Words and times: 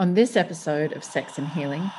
On 0.00 0.14
this 0.14 0.36
episode 0.36 0.92
of 0.92 1.02
Sex 1.02 1.38
and 1.38 1.48
Healing, 1.48 1.90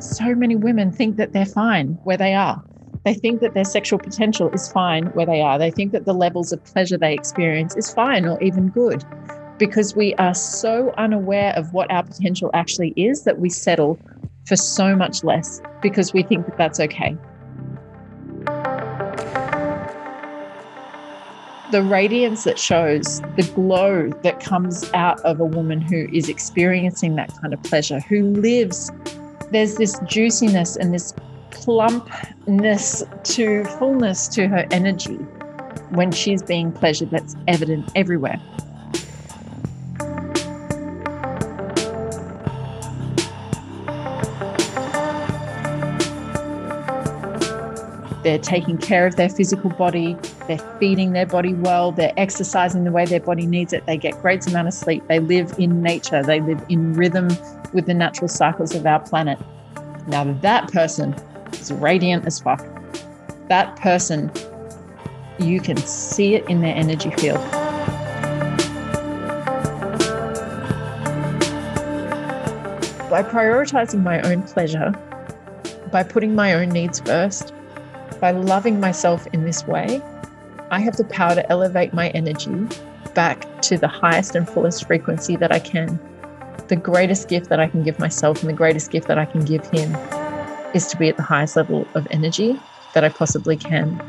so 0.00 0.34
many 0.34 0.56
women 0.56 0.90
think 0.90 1.16
that 1.18 1.32
they're 1.32 1.46
fine 1.46 1.96
where 2.02 2.16
they 2.16 2.34
are. 2.34 2.60
They 3.04 3.14
think 3.14 3.40
that 3.40 3.54
their 3.54 3.64
sexual 3.64 4.00
potential 4.00 4.50
is 4.50 4.66
fine 4.72 5.06
where 5.12 5.24
they 5.24 5.40
are. 5.40 5.56
They 5.56 5.70
think 5.70 5.92
that 5.92 6.04
the 6.04 6.14
levels 6.14 6.50
of 6.50 6.64
pleasure 6.64 6.98
they 6.98 7.14
experience 7.14 7.76
is 7.76 7.94
fine 7.94 8.26
or 8.26 8.42
even 8.42 8.70
good 8.70 9.04
because 9.56 9.94
we 9.94 10.14
are 10.14 10.34
so 10.34 10.92
unaware 10.98 11.52
of 11.54 11.72
what 11.72 11.88
our 11.92 12.02
potential 12.02 12.50
actually 12.52 12.92
is 12.96 13.22
that 13.22 13.38
we 13.38 13.50
settle 13.50 14.00
for 14.48 14.56
so 14.56 14.96
much 14.96 15.22
less 15.22 15.60
because 15.80 16.12
we 16.12 16.24
think 16.24 16.44
that 16.46 16.58
that's 16.58 16.80
okay. 16.80 17.16
The 21.70 21.82
radiance 21.82 22.44
that 22.44 22.58
shows, 22.58 23.20
the 23.36 23.50
glow 23.54 24.10
that 24.22 24.40
comes 24.40 24.90
out 24.94 25.20
of 25.20 25.40
a 25.40 25.44
woman 25.44 25.80
who 25.80 26.08
is 26.12 26.28
experiencing 26.28 27.16
that 27.16 27.32
kind 27.40 27.52
of 27.52 27.62
pleasure, 27.62 28.00
who 28.00 28.22
lives, 28.22 28.90
there's 29.50 29.76
this 29.76 29.98
juiciness 30.06 30.76
and 30.76 30.94
this 30.94 31.12
plumpness 31.50 33.02
to 33.24 33.64
fullness 33.64 34.28
to 34.28 34.48
her 34.48 34.66
energy 34.70 35.16
when 35.90 36.10
she's 36.10 36.42
being 36.42 36.72
pleasured 36.72 37.10
that's 37.10 37.34
evident 37.46 37.90
everywhere. 37.94 38.40
They're 48.28 48.38
taking 48.38 48.76
care 48.76 49.06
of 49.06 49.16
their 49.16 49.30
physical 49.30 49.70
body. 49.70 50.14
They're 50.48 50.58
feeding 50.78 51.12
their 51.12 51.24
body 51.24 51.54
well. 51.54 51.92
They're 51.92 52.12
exercising 52.18 52.84
the 52.84 52.92
way 52.92 53.06
their 53.06 53.20
body 53.20 53.46
needs 53.46 53.72
it. 53.72 53.86
They 53.86 53.96
get 53.96 54.20
great 54.20 54.46
amount 54.46 54.68
of 54.68 54.74
sleep. 54.74 55.02
They 55.08 55.18
live 55.18 55.54
in 55.58 55.80
nature. 55.80 56.22
They 56.22 56.38
live 56.42 56.62
in 56.68 56.92
rhythm 56.92 57.28
with 57.72 57.86
the 57.86 57.94
natural 57.94 58.28
cycles 58.28 58.74
of 58.74 58.84
our 58.84 59.00
planet. 59.00 59.38
Now, 60.08 60.30
that 60.42 60.70
person 60.70 61.14
is 61.54 61.72
radiant 61.72 62.26
as 62.26 62.38
fuck. 62.38 62.62
That 63.48 63.76
person, 63.76 64.30
you 65.38 65.58
can 65.58 65.78
see 65.78 66.34
it 66.34 66.46
in 66.50 66.60
their 66.60 66.76
energy 66.76 67.10
field. 67.12 67.40
By 73.08 73.22
prioritizing 73.22 74.02
my 74.02 74.20
own 74.20 74.42
pleasure, 74.42 74.92
by 75.90 76.02
putting 76.02 76.34
my 76.34 76.52
own 76.52 76.68
needs 76.68 77.00
first, 77.00 77.54
by 78.20 78.32
loving 78.32 78.80
myself 78.80 79.26
in 79.28 79.44
this 79.44 79.66
way, 79.66 80.02
I 80.70 80.80
have 80.80 80.96
the 80.96 81.04
power 81.04 81.34
to 81.34 81.50
elevate 81.50 81.94
my 81.94 82.08
energy 82.10 82.66
back 83.14 83.62
to 83.62 83.78
the 83.78 83.88
highest 83.88 84.34
and 84.34 84.48
fullest 84.48 84.86
frequency 84.86 85.36
that 85.36 85.52
I 85.52 85.58
can. 85.58 85.98
The 86.68 86.76
greatest 86.76 87.28
gift 87.28 87.48
that 87.48 87.60
I 87.60 87.68
can 87.68 87.82
give 87.82 87.98
myself 87.98 88.40
and 88.40 88.48
the 88.48 88.54
greatest 88.54 88.90
gift 88.90 89.08
that 89.08 89.18
I 89.18 89.24
can 89.24 89.44
give 89.44 89.66
him 89.70 89.94
is 90.74 90.86
to 90.88 90.96
be 90.96 91.08
at 91.08 91.16
the 91.16 91.22
highest 91.22 91.56
level 91.56 91.86
of 91.94 92.06
energy 92.10 92.60
that 92.94 93.04
I 93.04 93.08
possibly 93.08 93.56
can. 93.56 94.00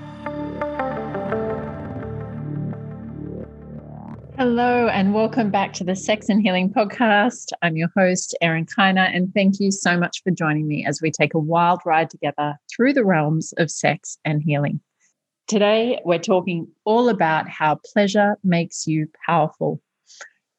Hello, 4.51 4.87
and 4.87 5.13
welcome 5.13 5.51
back 5.51 5.73
to 5.73 5.83
the 5.83 5.95
Sex 5.95 6.27
and 6.27 6.41
Healing 6.41 6.73
Podcast. 6.73 7.51
I'm 7.61 7.77
your 7.77 7.91
host, 7.95 8.35
Erin 8.41 8.65
Kiner, 8.65 9.07
and 9.15 9.31
thank 9.31 9.59
you 9.59 9.69
so 9.69 9.95
much 9.95 10.23
for 10.23 10.31
joining 10.31 10.67
me 10.67 10.83
as 10.83 11.03
we 11.03 11.11
take 11.11 11.35
a 11.35 11.39
wild 11.39 11.81
ride 11.85 12.09
together 12.09 12.57
through 12.67 12.93
the 12.93 13.05
realms 13.05 13.53
of 13.59 13.69
sex 13.69 14.17
and 14.25 14.41
healing. 14.41 14.81
Today, 15.47 15.99
we're 16.03 16.17
talking 16.17 16.67
all 16.83 17.09
about 17.09 17.47
how 17.47 17.77
pleasure 17.93 18.39
makes 18.43 18.87
you 18.87 19.07
powerful. 19.23 19.83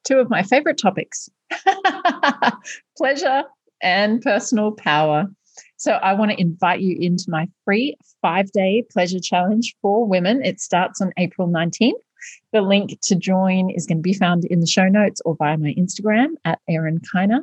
Two 0.05 0.21
of 0.21 0.31
my 0.31 0.45
favorite 0.45 0.79
topics 0.79 1.29
pleasure 2.97 3.43
and 3.83 4.23
personal 4.23 4.71
power. 4.71 5.27
So, 5.79 5.95
I 5.95 6.13
want 6.13 6.31
to 6.31 6.41
invite 6.41 6.81
you 6.81 6.97
into 7.01 7.25
my 7.27 7.49
free 7.65 7.97
five 8.23 8.53
day 8.53 8.85
pleasure 8.89 9.19
challenge 9.19 9.75
for 9.83 10.07
women. 10.07 10.45
It 10.45 10.61
starts 10.61 11.01
on 11.01 11.13
April 11.17 11.49
19th. 11.49 11.95
The 12.53 12.63
link 12.63 12.99
to 13.03 13.17
join 13.17 13.71
is 13.71 13.87
going 13.87 13.99
to 13.99 14.03
be 14.03 14.15
found 14.15 14.45
in 14.45 14.61
the 14.61 14.67
show 14.67 14.89
notes 14.89 15.21
or 15.25 15.37
via 15.37 15.57
my 15.57 15.75
Instagram 15.79 16.35
at 16.45 16.61
Erin 16.69 17.01
Kiner. 17.01 17.41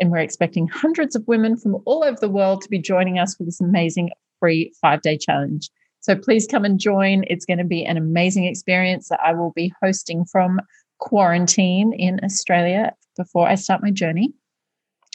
And 0.00 0.10
we're 0.10 0.18
expecting 0.18 0.68
hundreds 0.68 1.16
of 1.16 1.26
women 1.26 1.56
from 1.56 1.76
all 1.84 2.04
over 2.04 2.18
the 2.20 2.28
world 2.28 2.62
to 2.62 2.68
be 2.68 2.78
joining 2.78 3.18
us 3.18 3.34
for 3.34 3.44
this 3.44 3.60
amazing 3.60 4.10
free 4.38 4.72
five 4.80 5.02
day 5.02 5.18
challenge. 5.18 5.70
So 6.00 6.14
please 6.14 6.46
come 6.46 6.64
and 6.64 6.78
join. 6.78 7.24
It's 7.26 7.44
going 7.44 7.58
to 7.58 7.64
be 7.64 7.84
an 7.84 7.96
amazing 7.96 8.44
experience 8.44 9.08
that 9.08 9.20
I 9.24 9.34
will 9.34 9.52
be 9.54 9.72
hosting 9.82 10.24
from 10.24 10.60
quarantine 10.98 11.92
in 11.92 12.20
Australia 12.22 12.92
before 13.16 13.48
I 13.48 13.56
start 13.56 13.82
my 13.82 13.90
journey, 13.90 14.32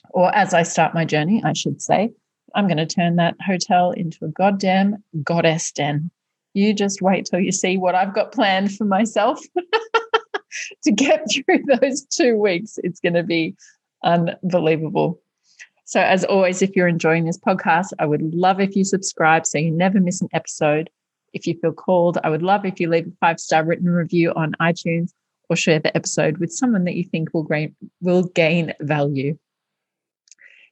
or 0.10 0.34
as 0.36 0.54
I 0.54 0.64
start 0.64 0.94
my 0.94 1.06
journey, 1.06 1.42
I 1.44 1.54
should 1.54 1.82
say. 1.82 2.12
I'm 2.56 2.68
going 2.68 2.78
to 2.78 2.86
turn 2.86 3.16
that 3.16 3.36
hotel 3.46 3.92
into 3.92 4.26
a 4.26 4.28
goddamn 4.28 5.04
goddess 5.24 5.72
den. 5.72 6.12
You 6.54 6.74
just 6.74 7.02
wait 7.02 7.26
till 7.26 7.40
you 7.40 7.52
see 7.52 7.78
what 7.78 7.96
I've 7.96 8.14
got 8.14 8.32
planned 8.32 8.76
for 8.76 8.86
myself 8.86 9.40
to 10.84 10.92
get 10.92 11.26
through 11.32 11.64
those 11.82 12.04
two 12.06 12.38
weeks. 12.38 12.78
It's 12.84 13.00
going 13.00 13.14
to 13.14 13.24
be 13.24 13.56
unbelievable. 14.04 15.20
So, 15.86 16.00
as 16.00 16.24
always, 16.24 16.62
if 16.62 16.76
you're 16.76 16.88
enjoying 16.88 17.26
this 17.26 17.38
podcast, 17.38 17.90
I 18.00 18.06
would 18.06 18.22
love 18.34 18.60
if 18.60 18.76
you 18.76 18.84
subscribe 18.84 19.46
so 19.46 19.58
you 19.58 19.72
never 19.72 20.00
miss 20.00 20.22
an 20.22 20.30
episode. 20.34 20.90
If 21.34 21.46
you 21.46 21.56
feel 21.60 21.74
called, 21.74 22.18
I 22.24 22.30
would 22.30 22.44
love 22.44 22.66
if 22.66 22.80
you 22.80 22.90
leave 22.90 23.08
a 23.08 23.12
five 23.20 23.40
star 23.40 23.66
written 23.66 23.90
review 23.90 24.32
on 24.36 24.54
iTunes 24.62 25.12
or 25.50 25.56
share 25.56 25.80
the 25.80 25.96
episode 25.96 26.38
with 26.38 26.54
someone 26.54 26.86
that 26.86 26.96
you 26.96 27.04
think 27.04 27.34
will 27.34 27.44
gain, 27.44 27.76
will 28.02 28.24
gain 28.24 28.74
value. 28.80 29.38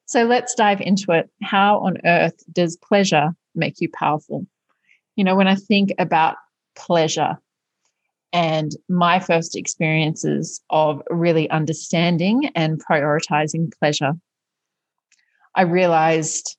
So, 0.05 0.23
let's 0.23 0.55
dive 0.55 0.81
into 0.81 1.11
it. 1.11 1.29
How 1.43 1.79
on 1.79 1.97
earth 2.05 2.41
does 2.51 2.77
pleasure 2.77 3.35
make 3.53 3.81
you 3.81 3.89
powerful? 3.89 4.47
You 5.15 5.23
know, 5.23 5.35
when 5.35 5.47
I 5.47 5.55
think 5.55 5.93
about 5.99 6.35
pleasure 6.75 7.37
and 8.33 8.71
my 8.87 9.19
first 9.19 9.55
experiences 9.55 10.61
of 10.69 11.01
really 11.09 11.49
understanding 11.49 12.49
and 12.55 12.83
prioritizing 12.83 13.71
pleasure, 13.77 14.13
I 15.55 15.63
realized 15.63 16.57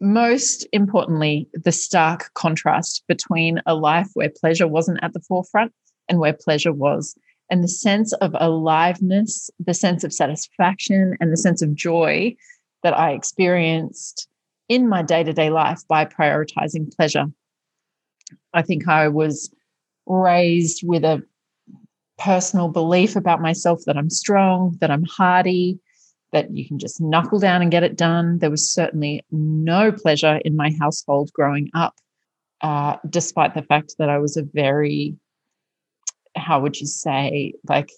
most 0.00 0.66
importantly 0.72 1.48
the 1.52 1.72
stark 1.72 2.32
contrast 2.34 3.04
between 3.06 3.60
a 3.66 3.74
life 3.74 4.08
where 4.14 4.30
pleasure 4.30 4.66
wasn't 4.66 4.98
at 5.02 5.12
the 5.12 5.20
forefront 5.20 5.72
and 6.08 6.18
where 6.18 6.32
pleasure 6.32 6.72
was. 6.72 7.14
And 7.50 7.62
the 7.62 7.68
sense 7.68 8.12
of 8.14 8.34
aliveness, 8.40 9.50
the 9.58 9.74
sense 9.74 10.02
of 10.02 10.12
satisfaction, 10.12 11.16
and 11.20 11.30
the 11.30 11.36
sense 11.36 11.60
of 11.60 11.74
joy 11.74 12.34
that 12.82 12.96
I 12.98 13.12
experienced 13.12 14.28
in 14.68 14.88
my 14.88 15.02
day 15.02 15.22
to 15.22 15.32
day 15.32 15.50
life 15.50 15.82
by 15.86 16.06
prioritizing 16.06 16.94
pleasure. 16.96 17.26
I 18.52 18.62
think 18.62 18.88
I 18.88 19.08
was 19.08 19.52
raised 20.06 20.82
with 20.84 21.04
a 21.04 21.22
personal 22.18 22.68
belief 22.68 23.16
about 23.16 23.40
myself 23.40 23.80
that 23.86 23.96
I'm 23.96 24.10
strong, 24.10 24.76
that 24.80 24.90
I'm 24.90 25.04
hardy, 25.04 25.78
that 26.32 26.50
you 26.54 26.66
can 26.66 26.78
just 26.78 27.00
knuckle 27.00 27.38
down 27.38 27.62
and 27.62 27.70
get 27.70 27.82
it 27.82 27.96
done. 27.96 28.38
There 28.38 28.50
was 28.50 28.72
certainly 28.72 29.24
no 29.30 29.92
pleasure 29.92 30.40
in 30.44 30.56
my 30.56 30.72
household 30.80 31.30
growing 31.32 31.70
up, 31.74 31.94
uh, 32.60 32.96
despite 33.08 33.54
the 33.54 33.62
fact 33.62 33.94
that 33.98 34.08
I 34.08 34.18
was 34.18 34.36
a 34.36 34.42
very, 34.42 35.16
how 36.36 36.60
would 36.60 36.80
you 36.80 36.86
say, 36.86 37.54
like 37.68 37.90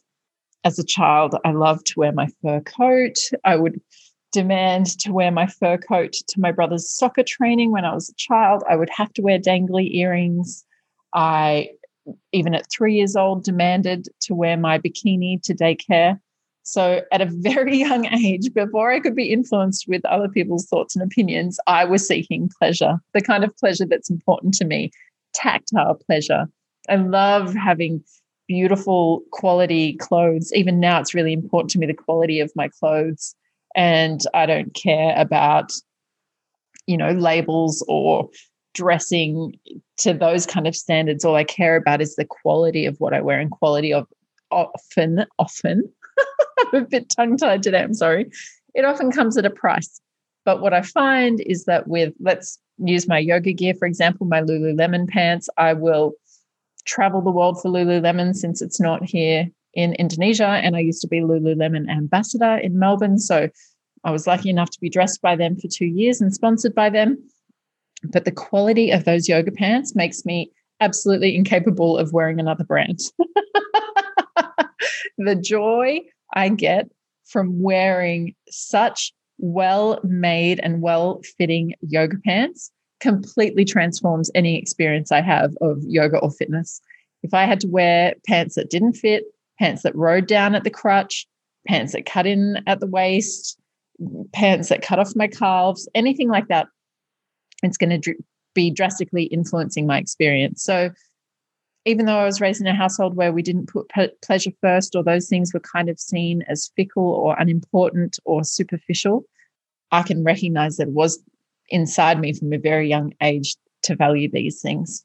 as 0.65 0.79
a 0.79 0.85
child, 0.85 1.35
I 1.45 1.53
loved 1.53 1.87
to 1.87 2.01
wear 2.01 2.13
my 2.13 2.29
fur 2.43 2.61
coat. 2.61 3.17
I 3.45 3.57
would 3.57 3.81
demand 4.37 4.99
to 4.99 5.13
wear 5.13 5.31
my 5.31 5.47
fur 5.47 5.79
coat 5.79 6.13
to 6.13 6.39
my 6.39 6.53
brother's 6.53 6.87
soccer 6.87 7.23
training 7.23 7.73
when 7.73 7.87
I 7.87 7.95
was 7.95 8.11
a 8.11 8.15
child. 8.17 8.63
I 8.69 8.77
would 8.77 8.91
have 8.91 9.11
to 9.15 9.23
wear 9.23 9.39
dangly 9.39 9.95
earrings. 9.95 10.63
I, 11.15 11.71
even 12.33 12.55
at 12.55 12.71
three 12.71 12.97
years 12.97 13.17
old, 13.17 13.45
demanded 13.45 14.09
to 14.21 14.35
wear 14.35 14.59
my 14.59 14.79
bikini 14.79 15.43
to 15.45 15.55
daycare. 15.55 16.21
So, 16.65 17.01
at 17.13 17.23
a 17.23 17.31
very 17.33 17.79
young 17.87 18.05
age, 18.13 18.53
before 18.53 18.93
I 18.93 19.01
could 19.01 19.17
be 19.17 19.33
influenced 19.33 19.89
with 19.89 20.05
other 20.05 20.29
people's 20.29 20.67
thoughts 20.67 20.95
and 20.95 21.03
opinions, 21.03 21.59
I 21.67 21.87
was 21.87 22.07
seeking 22.07 22.51
pleasure, 22.59 22.99
the 23.15 23.23
kind 23.23 23.43
of 23.43 23.57
pleasure 23.57 23.87
that's 23.87 24.11
important 24.11 24.53
to 24.55 24.67
me, 24.67 24.91
tactile 25.33 25.95
pleasure. 26.07 26.45
I 26.91 26.97
love 26.97 27.55
having 27.55 28.05
beautiful 28.47 29.23
quality 29.33 29.95
clothes. 29.95 30.53
Even 30.53 30.79
now, 30.79 31.01
it's 31.01 31.15
really 31.15 31.33
important 31.33 31.71
to 31.71 31.79
me 31.79 31.87
the 31.87 31.95
quality 31.95 32.39
of 32.41 32.53
my 32.55 32.69
clothes 32.69 33.35
and 33.77 34.23
I 34.35 34.47
don't 34.47 34.75
care 34.75 35.15
about, 35.17 35.71
you 36.87 36.97
know, 36.97 37.11
labels 37.11 37.85
or 37.87 38.29
dressing 38.75 39.59
to 39.99 40.15
those 40.15 40.47
kind 40.47 40.67
of 40.67 40.75
standards. 40.75 41.25
All 41.25 41.37
I 41.37 41.45
care 41.45 41.77
about 41.77 42.01
is 42.01 42.17
the 42.17 42.25
quality 42.25 42.87
of 42.87 42.97
what 42.99 43.15
I 43.15 43.21
wear 43.21 43.39
and 43.39 43.51
quality 43.51 43.93
of 43.93 44.07
often, 44.51 45.27
often. 45.39 45.93
I'm 46.73 46.83
a 46.83 46.87
bit 46.87 47.13
tongue 47.15 47.37
tied 47.37 47.63
today. 47.63 47.83
I'm 47.83 47.95
sorry. 47.95 48.31
It 48.75 48.85
often 48.85 49.13
comes 49.13 49.37
at 49.37 49.47
a 49.47 49.51
price. 49.51 50.01
But 50.45 50.61
what 50.61 50.73
I 50.73 50.83
find 50.83 51.41
is 51.41 51.65
that 51.65 51.89
with, 51.89 52.15
let's 52.21 52.59
use 52.79 53.09
my 53.09 53.19
yoga 53.19 53.53
gear, 53.53 53.75
for 53.75 53.87
example, 53.87 54.27
my 54.27 54.41
Lululemon 54.41 55.09
pants, 55.09 55.49
I 55.59 55.73
will 55.73 56.13
travel 56.85 57.21
the 57.21 57.31
world 57.31 57.61
for 57.61 57.71
Lululemon 57.71 58.35
since 58.35 58.63
it's 58.63 58.81
not 58.81 59.05
here 59.05 59.51
in 59.77 59.93
Indonesia, 59.95 60.47
and 60.47 60.75
I 60.75 60.81
used 60.81 61.03
to 61.03 61.09
be 61.09 61.21
Lululemon 61.21 61.89
ambassador 61.89 62.57
in 62.57 62.79
Melbourne. 62.79 63.19
So 63.19 63.49
I 64.03 64.11
was 64.11 64.27
lucky 64.27 64.51
enough 64.51 64.71
to 64.71 64.81
be 64.81 64.89
dressed 64.89 65.23
by 65.23 65.37
them 65.37 65.57
for 65.57 65.69
two 65.69 65.87
years 65.87 66.21
and 66.21 66.35
sponsored 66.35 66.75
by 66.75 66.91
them. 66.91 67.23
But 68.03 68.25
the 68.25 68.33
quality 68.33 68.91
of 68.91 69.05
those 69.05 69.29
yoga 69.29 69.53
pants 69.53 69.95
makes 69.95 70.25
me 70.25 70.51
absolutely 70.81 71.37
incapable 71.37 71.99
of 71.99 72.13
wearing 72.13 72.41
another 72.41 72.65
brand. 72.65 73.01
the 75.19 75.37
joy 75.37 76.01
I 76.35 76.49
get 76.49 76.91
from 77.27 77.63
wearing 77.63 78.35
such 78.49 79.13
well 79.39 80.01
made 80.03 80.61
and 80.61 80.81
well 80.81 81.21
fitting 81.37 81.75
yoga 81.83 82.17
pants 82.25 82.71
completely 83.01 83.65
transforms 83.65 84.31
any 84.35 84.59
experience 84.59 85.13
I 85.13 85.21
have 85.21 85.55
of 85.61 85.79
yoga 85.83 86.19
or 86.19 86.31
fitness. 86.31 86.81
If 87.23 87.35
I 87.35 87.45
had 87.45 87.61
to 87.61 87.69
wear 87.69 88.15
pants 88.27 88.55
that 88.55 88.71
didn't 88.71 88.95
fit, 88.95 89.25
pants 89.59 89.83
that 89.83 89.95
rode 89.95 90.27
down 90.27 90.55
at 90.55 90.65
the 90.65 90.71
crutch, 90.71 91.27
pants 91.67 91.93
that 91.93 92.07
cut 92.07 92.27
in 92.27 92.63
at 92.67 92.81
the 92.81 92.87
waist, 92.87 93.59
pants 94.33 94.69
that 94.69 94.83
cut 94.83 94.99
off 94.99 95.17
my 95.17 95.27
calves, 95.27 95.89
anything 95.95 96.29
like 96.29 96.49
that, 96.49 96.69
it's 97.63 97.77
going 97.77 97.91
to 97.91 97.99
dr- 97.99 98.19
be 98.55 98.71
drastically 98.71 99.25
influencing 99.25 99.87
my 99.87 99.99
experience. 99.99 100.63
So, 100.63 100.91
even 101.85 102.07
though 102.07 102.19
I 102.19 102.25
was 102.25 102.41
raised 102.41 102.61
in 102.61 102.67
a 102.67 102.75
household 102.75 103.15
where 103.15 103.33
we 103.33 103.43
didn't 103.43 103.69
put 103.69 103.89
pleasure 104.21 104.51
first, 104.61 104.97
or 104.97 105.05
those 105.05 105.29
things 105.29 105.55
were 105.55 105.61
kind 105.61 105.89
of 105.89 106.01
seen 106.01 106.43
as 106.49 106.73
fickle 106.75 107.05
or 107.05 107.39
unimportant 107.39 108.19
or 108.25 108.43
superficial, 108.43 109.25
I 109.93 110.03
can 110.03 110.25
recognize 110.25 110.79
that 110.79 110.89
it 110.89 110.95
was 110.95 111.23
inside 111.69 112.19
me 112.19 112.33
from 112.33 112.53
a 112.53 112.59
very 112.59 112.89
young 112.89 113.15
age 113.23 113.55
to 113.83 113.95
value 113.95 114.29
these 114.29 114.61
things. 114.61 115.05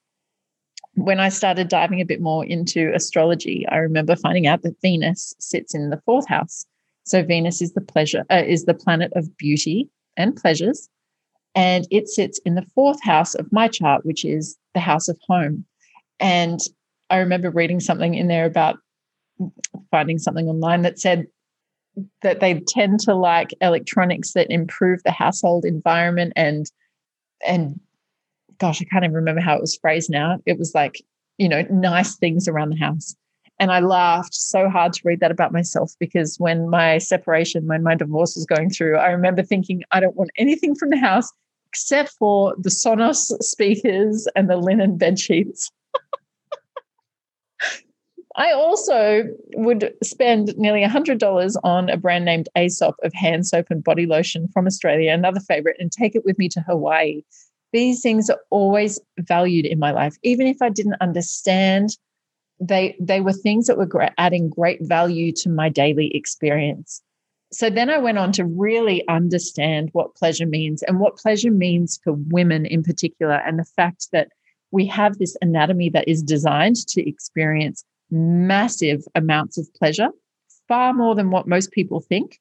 When 0.95 1.19
I 1.19 1.29
started 1.29 1.69
diving 1.69 2.01
a 2.01 2.05
bit 2.05 2.21
more 2.21 2.45
into 2.45 2.91
astrology, 2.93 3.65
I 3.69 3.77
remember 3.77 4.15
finding 4.15 4.47
out 4.47 4.61
that 4.63 4.81
Venus 4.81 5.33
sits 5.39 5.73
in 5.73 5.89
the 5.89 6.01
fourth 6.05 6.27
house. 6.27 6.65
So 7.03 7.23
Venus 7.23 7.61
is 7.61 7.73
the 7.73 7.81
pleasure 7.81 8.23
uh, 8.29 8.43
is 8.45 8.65
the 8.65 8.73
planet 8.73 9.11
of 9.15 9.35
beauty 9.37 9.89
and 10.17 10.35
pleasures, 10.35 10.89
and 11.55 11.87
it 11.89 12.07
sits 12.07 12.39
in 12.45 12.55
the 12.55 12.65
fourth 12.75 13.01
house 13.03 13.33
of 13.35 13.51
my 13.51 13.67
chart, 13.67 14.05
which 14.05 14.23
is 14.23 14.57
the 14.73 14.79
house 14.79 15.07
of 15.07 15.17
home. 15.27 15.65
And 16.19 16.59
I 17.09 17.17
remember 17.17 17.49
reading 17.49 17.79
something 17.79 18.13
in 18.13 18.27
there 18.27 18.45
about 18.45 18.77
finding 19.89 20.19
something 20.19 20.47
online 20.47 20.83
that 20.83 20.99
said 20.99 21.25
that 22.21 22.39
they 22.39 22.59
tend 22.67 22.99
to 23.01 23.15
like 23.15 23.53
electronics 23.61 24.33
that 24.33 24.51
improve 24.51 25.01
the 25.03 25.11
household 25.11 25.65
environment 25.65 26.33
and 26.35 26.71
and 27.45 27.79
gosh, 28.61 28.79
I 28.79 28.85
can't 28.85 29.03
even 29.03 29.15
remember 29.15 29.41
how 29.41 29.55
it 29.55 29.61
was 29.61 29.75
phrased 29.75 30.11
now. 30.11 30.37
It 30.45 30.59
was 30.59 30.75
like, 30.75 31.01
you 31.39 31.49
know, 31.49 31.63
nice 31.71 32.15
things 32.15 32.47
around 32.47 32.69
the 32.69 32.77
house. 32.77 33.15
And 33.59 33.71
I 33.71 33.79
laughed 33.79 34.35
so 34.35 34.69
hard 34.69 34.93
to 34.93 35.01
read 35.03 35.19
that 35.19 35.31
about 35.31 35.51
myself 35.51 35.93
because 35.99 36.37
when 36.37 36.69
my 36.69 36.99
separation, 36.99 37.65
when 37.65 37.81
my 37.81 37.95
divorce 37.95 38.35
was 38.35 38.45
going 38.45 38.69
through, 38.69 38.97
I 38.97 39.09
remember 39.09 39.41
thinking, 39.41 39.81
I 39.91 39.99
don't 39.99 40.15
want 40.15 40.29
anything 40.37 40.75
from 40.75 40.91
the 40.91 40.97
house 40.97 41.31
except 41.69 42.11
for 42.19 42.55
the 42.59 42.69
Sonos 42.69 43.31
speakers 43.41 44.27
and 44.35 44.47
the 44.49 44.57
linen 44.57 44.97
bed 44.97 45.19
sheets. 45.19 45.71
I 48.35 48.51
also 48.51 49.23
would 49.55 49.93
spend 50.03 50.55
nearly 50.57 50.83
$100 50.83 51.55
on 51.63 51.89
a 51.89 51.97
brand 51.97 52.25
named 52.25 52.47
Aesop 52.55 52.95
of 53.03 53.11
hand 53.13 53.47
soap 53.47 53.67
and 53.71 53.83
body 53.83 54.05
lotion 54.05 54.49
from 54.53 54.67
Australia, 54.67 55.11
another 55.11 55.39
favorite, 55.39 55.77
and 55.79 55.91
take 55.91 56.15
it 56.15 56.25
with 56.25 56.37
me 56.37 56.47
to 56.49 56.61
Hawaii. 56.61 57.23
These 57.73 58.01
things 58.01 58.29
are 58.29 58.39
always 58.49 58.99
valued 59.19 59.65
in 59.65 59.79
my 59.79 59.91
life. 59.91 60.15
Even 60.23 60.47
if 60.47 60.57
I 60.61 60.69
didn't 60.69 61.01
understand, 61.01 61.97
they, 62.59 62.95
they 62.99 63.21
were 63.21 63.33
things 63.33 63.67
that 63.67 63.77
were 63.77 64.09
adding 64.17 64.49
great 64.49 64.79
value 64.81 65.31
to 65.37 65.49
my 65.49 65.69
daily 65.69 66.15
experience. 66.15 67.01
So 67.53 67.69
then 67.69 67.89
I 67.89 67.97
went 67.97 68.17
on 68.17 68.31
to 68.33 68.45
really 68.45 69.05
understand 69.07 69.89
what 69.91 70.15
pleasure 70.15 70.45
means 70.45 70.83
and 70.83 70.99
what 70.99 71.17
pleasure 71.17 71.51
means 71.51 71.99
for 72.03 72.13
women 72.13 72.65
in 72.65 72.83
particular, 72.83 73.41
and 73.45 73.59
the 73.59 73.65
fact 73.65 74.07
that 74.11 74.29
we 74.71 74.85
have 74.85 75.17
this 75.17 75.35
anatomy 75.41 75.89
that 75.89 76.07
is 76.07 76.23
designed 76.23 76.77
to 76.87 77.07
experience 77.07 77.83
massive 78.09 79.03
amounts 79.15 79.57
of 79.57 79.67
pleasure, 79.73 80.09
far 80.67 80.93
more 80.93 81.13
than 81.13 81.29
what 81.29 81.47
most 81.47 81.71
people 81.71 81.99
think. 81.99 82.39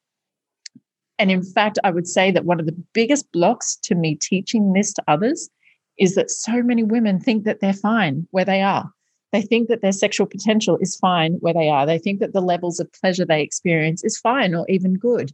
And 1.20 1.31
in 1.31 1.43
fact, 1.43 1.78
I 1.84 1.90
would 1.90 2.08
say 2.08 2.31
that 2.31 2.46
one 2.46 2.61
of 2.61 2.64
the 2.64 2.82
biggest 2.94 3.31
blocks 3.31 3.76
to 3.82 3.94
me 3.94 4.14
teaching 4.14 4.72
this 4.72 4.94
to 4.94 5.05
others 5.06 5.50
is 5.99 6.14
that 6.14 6.31
so 6.31 6.62
many 6.62 6.82
women 6.82 7.20
think 7.20 7.44
that 7.44 7.61
they're 7.61 7.75
fine 7.75 8.26
where 8.31 8.46
they 8.46 8.62
are. 8.62 8.90
They 9.31 9.43
think 9.43 9.69
that 9.69 9.82
their 9.82 9.93
sexual 9.93 10.26
potential 10.26 10.78
is 10.81 10.96
fine 10.96 11.34
where 11.40 11.52
they 11.52 11.69
are. 11.69 11.84
They 11.84 11.99
think 11.99 12.20
that 12.20 12.32
the 12.32 12.40
levels 12.40 12.81
of 12.81 12.90
pleasure 12.94 13.26
they 13.26 13.43
experience 13.43 14.02
is 14.02 14.17
fine 14.17 14.55
or 14.55 14.64
even 14.70 14.94
good 14.94 15.31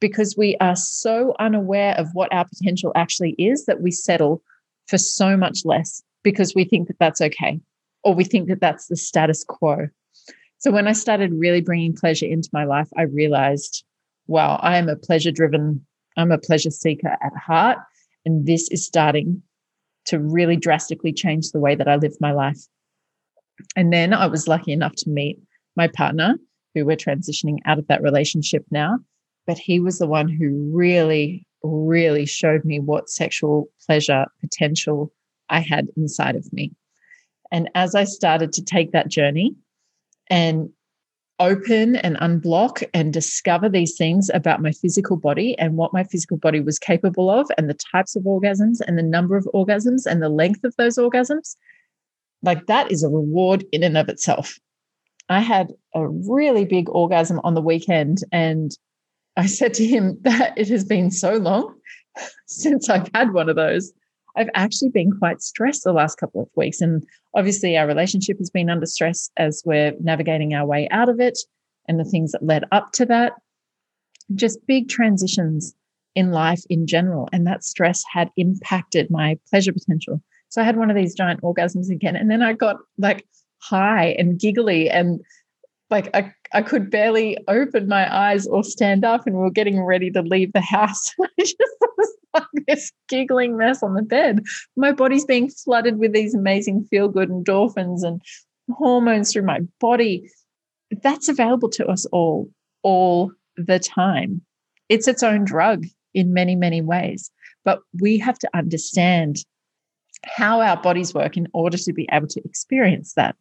because 0.00 0.36
we 0.36 0.56
are 0.60 0.76
so 0.76 1.34
unaware 1.40 1.96
of 1.98 2.10
what 2.12 2.32
our 2.32 2.44
potential 2.44 2.92
actually 2.94 3.32
is 3.32 3.66
that 3.66 3.80
we 3.80 3.90
settle 3.90 4.40
for 4.86 4.98
so 4.98 5.36
much 5.36 5.64
less 5.64 6.00
because 6.22 6.54
we 6.54 6.64
think 6.64 6.86
that 6.86 7.00
that's 7.00 7.20
okay 7.20 7.58
or 8.04 8.14
we 8.14 8.22
think 8.22 8.48
that 8.48 8.60
that's 8.60 8.86
the 8.86 8.96
status 8.96 9.42
quo. 9.42 9.88
So 10.58 10.70
when 10.70 10.86
I 10.86 10.92
started 10.92 11.32
really 11.34 11.60
bringing 11.60 11.92
pleasure 11.92 12.26
into 12.26 12.48
my 12.52 12.64
life, 12.64 12.88
I 12.96 13.02
realized, 13.02 13.82
wow, 14.26 14.58
I 14.62 14.78
am 14.78 14.88
a 14.88 14.96
pleasure 14.96 15.30
driven, 15.30 15.84
I'm 16.16 16.32
a 16.32 16.38
pleasure 16.38 16.70
seeker 16.70 17.16
at 17.22 17.32
heart. 17.36 17.78
And 18.24 18.46
this 18.46 18.70
is 18.70 18.84
starting 18.84 19.42
to 20.06 20.18
really 20.18 20.56
drastically 20.56 21.12
change 21.12 21.50
the 21.50 21.60
way 21.60 21.74
that 21.74 21.88
I 21.88 21.96
live 21.96 22.14
my 22.20 22.32
life. 22.32 22.58
And 23.76 23.92
then 23.92 24.12
I 24.12 24.26
was 24.26 24.48
lucky 24.48 24.72
enough 24.72 24.94
to 24.96 25.10
meet 25.10 25.38
my 25.76 25.88
partner, 25.88 26.36
who 26.74 26.84
we're 26.84 26.96
transitioning 26.96 27.58
out 27.64 27.78
of 27.78 27.86
that 27.88 28.02
relationship 28.02 28.64
now. 28.70 28.98
But 29.46 29.58
he 29.58 29.80
was 29.80 29.98
the 29.98 30.06
one 30.06 30.28
who 30.28 30.70
really, 30.74 31.46
really 31.62 32.26
showed 32.26 32.64
me 32.64 32.80
what 32.80 33.10
sexual 33.10 33.68
pleasure 33.86 34.26
potential 34.40 35.12
I 35.50 35.60
had 35.60 35.88
inside 35.96 36.36
of 36.36 36.50
me. 36.52 36.72
And 37.52 37.70
as 37.74 37.94
I 37.94 38.04
started 38.04 38.52
to 38.54 38.64
take 38.64 38.92
that 38.92 39.08
journey 39.08 39.54
and 40.28 40.70
open 41.44 41.96
and 41.96 42.16
unblock 42.16 42.82
and 42.94 43.12
discover 43.12 43.68
these 43.68 43.96
things 43.96 44.30
about 44.32 44.62
my 44.62 44.72
physical 44.72 45.16
body 45.16 45.56
and 45.58 45.76
what 45.76 45.92
my 45.92 46.02
physical 46.02 46.38
body 46.38 46.60
was 46.60 46.78
capable 46.78 47.28
of, 47.30 47.50
and 47.58 47.68
the 47.68 47.78
types 47.92 48.16
of 48.16 48.22
orgasms 48.22 48.80
and 48.80 48.96
the 48.96 49.02
number 49.02 49.36
of 49.36 49.48
orgasms 49.54 50.06
and 50.06 50.22
the 50.22 50.28
length 50.30 50.64
of 50.64 50.74
those 50.76 50.96
orgasms, 50.96 51.56
like 52.42 52.66
that 52.66 52.90
is 52.90 53.02
a 53.02 53.08
reward 53.08 53.64
in 53.72 53.82
and 53.82 53.98
of 53.98 54.08
itself. 54.08 54.58
I 55.28 55.40
had 55.40 55.72
a 55.94 56.08
really 56.08 56.64
big 56.64 56.88
orgasm 56.88 57.40
on 57.44 57.54
the 57.54 57.62
weekend, 57.62 58.18
and 58.32 58.76
I 59.36 59.46
said 59.46 59.74
to 59.74 59.86
him 59.86 60.18
that 60.22 60.56
it 60.56 60.68
has 60.68 60.84
been 60.84 61.10
so 61.10 61.34
long 61.34 61.74
since 62.46 62.88
I've 62.88 63.10
had 63.14 63.34
one 63.34 63.50
of 63.50 63.56
those. 63.56 63.92
I've 64.36 64.50
actually 64.54 64.90
been 64.90 65.12
quite 65.12 65.42
stressed 65.42 65.84
the 65.84 65.92
last 65.92 66.16
couple 66.16 66.42
of 66.42 66.48
weeks. 66.56 66.80
And 66.80 67.04
obviously, 67.34 67.76
our 67.76 67.86
relationship 67.86 68.38
has 68.38 68.50
been 68.50 68.70
under 68.70 68.86
stress 68.86 69.30
as 69.36 69.62
we're 69.64 69.92
navigating 70.00 70.54
our 70.54 70.66
way 70.66 70.88
out 70.90 71.08
of 71.08 71.20
it 71.20 71.38
and 71.88 72.00
the 72.00 72.04
things 72.04 72.32
that 72.32 72.44
led 72.44 72.64
up 72.72 72.92
to 72.92 73.06
that. 73.06 73.34
Just 74.34 74.66
big 74.66 74.88
transitions 74.88 75.74
in 76.14 76.32
life 76.32 76.62
in 76.70 76.86
general. 76.86 77.28
And 77.32 77.46
that 77.46 77.64
stress 77.64 78.02
had 78.10 78.30
impacted 78.36 79.10
my 79.10 79.38
pleasure 79.50 79.72
potential. 79.72 80.22
So 80.48 80.62
I 80.62 80.64
had 80.64 80.76
one 80.76 80.90
of 80.90 80.96
these 80.96 81.14
giant 81.14 81.42
orgasms 81.42 81.90
again. 81.90 82.16
And 82.16 82.30
then 82.30 82.42
I 82.42 82.52
got 82.52 82.76
like 82.98 83.26
high 83.58 84.14
and 84.18 84.38
giggly 84.38 84.90
and 84.90 85.20
like 85.90 86.14
I, 86.14 86.32
I 86.52 86.62
could 86.62 86.90
barely 86.90 87.36
open 87.48 87.88
my 87.88 88.12
eyes 88.14 88.46
or 88.46 88.64
stand 88.64 89.04
up 89.04 89.26
and 89.26 89.36
we 89.36 89.42
were 89.42 89.50
getting 89.50 89.82
ready 89.82 90.10
to 90.10 90.22
leave 90.22 90.52
the 90.52 90.60
house. 90.60 91.12
I 91.20 91.28
just 91.38 91.56
was 91.80 92.16
this 92.66 92.92
giggling 93.08 93.56
mess 93.56 93.82
on 93.82 93.94
the 93.94 94.02
bed. 94.02 94.42
My 94.76 94.92
body's 94.92 95.24
being 95.24 95.50
flooded 95.50 95.98
with 95.98 96.12
these 96.12 96.34
amazing 96.34 96.84
feel 96.84 97.08
good 97.08 97.28
endorphins 97.28 98.02
and 98.02 98.20
hormones 98.70 99.32
through 99.32 99.42
my 99.42 99.60
body. 99.80 100.30
That's 101.02 101.28
available 101.28 101.70
to 101.70 101.86
us 101.86 102.06
all, 102.06 102.50
all 102.82 103.32
the 103.56 103.78
time. 103.78 104.42
It's 104.88 105.08
its 105.08 105.22
own 105.22 105.44
drug 105.44 105.86
in 106.12 106.32
many, 106.32 106.54
many 106.54 106.80
ways. 106.80 107.30
But 107.64 107.80
we 108.00 108.18
have 108.18 108.38
to 108.40 108.50
understand 108.54 109.38
how 110.24 110.60
our 110.60 110.80
bodies 110.80 111.14
work 111.14 111.36
in 111.36 111.48
order 111.52 111.76
to 111.76 111.92
be 111.92 112.08
able 112.12 112.28
to 112.28 112.42
experience 112.44 113.14
that. 113.14 113.36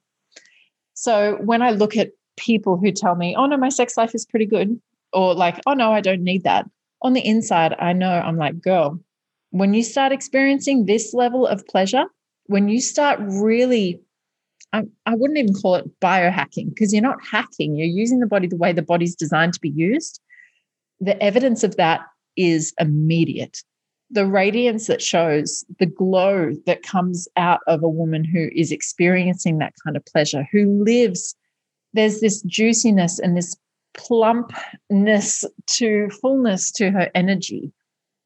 So 0.93 1.37
when 1.41 1.61
I 1.61 1.71
look 1.71 1.97
at 1.97 2.11
people 2.37 2.77
who 2.77 2.91
tell 2.91 3.15
me, 3.15 3.35
oh 3.35 3.45
no, 3.45 3.57
my 3.57 3.69
sex 3.69 3.97
life 3.97 4.15
is 4.15 4.25
pretty 4.25 4.45
good, 4.45 4.79
or 5.11 5.33
like, 5.33 5.59
oh 5.65 5.73
no, 5.73 5.93
I 5.93 6.01
don't 6.01 6.23
need 6.23 6.43
that. 6.43 6.65
On 7.03 7.13
the 7.13 7.25
inside, 7.25 7.75
I 7.79 7.93
know 7.93 8.11
I'm 8.11 8.37
like, 8.37 8.61
girl, 8.61 8.99
when 9.51 9.73
you 9.73 9.83
start 9.83 10.11
experiencing 10.11 10.85
this 10.85 11.13
level 11.13 11.45
of 11.45 11.67
pleasure, 11.67 12.05
when 12.45 12.69
you 12.69 12.81
start 12.81 13.19
really, 13.21 14.01
I, 14.71 14.83
I 15.05 15.15
wouldn't 15.15 15.37
even 15.37 15.53
call 15.53 15.75
it 15.75 15.99
biohacking 15.99 16.69
because 16.69 16.93
you're 16.93 17.03
not 17.03 17.23
hacking, 17.23 17.75
you're 17.75 17.87
using 17.87 18.19
the 18.19 18.27
body 18.27 18.47
the 18.47 18.57
way 18.57 18.71
the 18.71 18.81
body's 18.81 19.15
designed 19.15 19.53
to 19.53 19.59
be 19.59 19.69
used. 19.69 20.19
The 20.99 21.21
evidence 21.21 21.63
of 21.63 21.75
that 21.75 22.01
is 22.37 22.73
immediate. 22.79 23.59
The 24.09 24.25
radiance 24.25 24.87
that 24.87 25.01
shows 25.01 25.65
the 25.79 25.85
glow 25.85 26.51
that 26.65 26.83
comes 26.83 27.27
out 27.35 27.59
of 27.67 27.83
a 27.83 27.89
woman 27.89 28.23
who 28.23 28.49
is 28.55 28.71
experiencing 28.71 29.57
that 29.57 29.73
kind 29.83 29.97
of 29.97 30.05
pleasure, 30.05 30.47
who 30.51 30.83
lives 30.83 31.35
there's 31.93 32.19
this 32.21 32.41
juiciness 32.43 33.19
and 33.19 33.37
this 33.37 33.55
plumpness 33.93 35.45
to 35.67 36.09
fullness 36.21 36.71
to 36.73 36.91
her 36.91 37.09
energy 37.13 37.71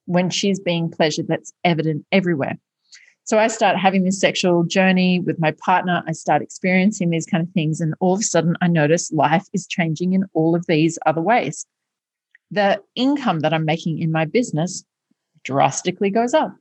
when 0.05 0.29
she's 0.29 0.59
being 0.59 0.89
pleasured 0.89 1.27
that's 1.27 1.53
evident 1.63 2.05
everywhere. 2.11 2.57
So 3.27 3.37
I 3.37 3.47
start 3.47 3.75
having 3.75 4.05
this 4.05 4.21
sexual 4.21 4.63
journey 4.63 5.19
with 5.19 5.37
my 5.37 5.51
partner. 5.51 6.01
I 6.07 6.13
start 6.13 6.41
experiencing 6.41 7.09
these 7.09 7.25
kind 7.25 7.45
of 7.45 7.51
things. 7.51 7.81
And 7.81 7.93
all 7.99 8.13
of 8.13 8.21
a 8.21 8.23
sudden, 8.23 8.55
I 8.61 8.67
notice 8.67 9.11
life 9.11 9.45
is 9.51 9.67
changing 9.67 10.13
in 10.13 10.23
all 10.33 10.55
of 10.55 10.65
these 10.67 10.97
other 11.05 11.21
ways. 11.21 11.65
The 12.51 12.81
income 12.95 13.41
that 13.41 13.53
I'm 13.53 13.65
making 13.65 13.99
in 13.99 14.13
my 14.13 14.23
business 14.23 14.85
drastically 15.43 16.09
goes 16.09 16.33
up. 16.33 16.55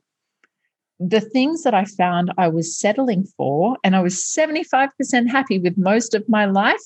The 0.99 1.21
things 1.21 1.63
that 1.63 1.75
I 1.75 1.85
found 1.85 2.33
I 2.37 2.49
was 2.49 2.77
settling 2.77 3.27
for, 3.37 3.77
and 3.85 3.95
I 3.95 4.01
was 4.01 4.17
75% 4.17 4.91
happy 5.31 5.61
with 5.61 5.79
most 5.79 6.15
of 6.15 6.29
my 6.29 6.47
life, 6.47 6.83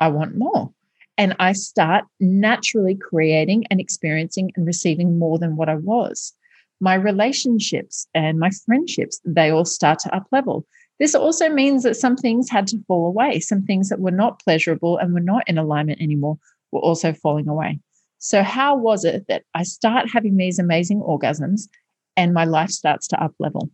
I 0.00 0.08
want 0.08 0.36
more. 0.36 0.72
And 1.18 1.34
I 1.38 1.52
start 1.52 2.04
naturally 2.20 2.94
creating 2.94 3.64
and 3.70 3.80
experiencing 3.80 4.52
and 4.56 4.66
receiving 4.66 5.18
more 5.18 5.38
than 5.38 5.56
what 5.56 5.68
I 5.68 5.76
was. 5.76 6.32
My 6.80 6.94
relationships 6.94 8.06
and 8.14 8.38
my 8.38 8.50
friendships, 8.66 9.20
they 9.24 9.50
all 9.50 9.64
start 9.64 9.98
to 10.00 10.14
up 10.14 10.26
level. 10.30 10.66
This 10.98 11.14
also 11.14 11.48
means 11.48 11.82
that 11.82 11.96
some 11.96 12.16
things 12.16 12.50
had 12.50 12.66
to 12.68 12.82
fall 12.86 13.06
away. 13.06 13.40
Some 13.40 13.62
things 13.62 13.88
that 13.88 14.00
were 14.00 14.10
not 14.10 14.42
pleasurable 14.42 14.98
and 14.98 15.14
were 15.14 15.20
not 15.20 15.44
in 15.46 15.58
alignment 15.58 16.00
anymore 16.00 16.38
were 16.72 16.80
also 16.80 17.12
falling 17.12 17.48
away. 17.48 17.80
So, 18.18 18.42
how 18.42 18.76
was 18.76 19.04
it 19.04 19.26
that 19.28 19.44
I 19.54 19.62
start 19.62 20.10
having 20.12 20.36
these 20.36 20.58
amazing 20.58 21.00
orgasms 21.00 21.68
and 22.16 22.32
my 22.32 22.44
life 22.44 22.70
starts 22.70 23.06
to 23.08 23.22
up 23.22 23.34
level? 23.38 23.70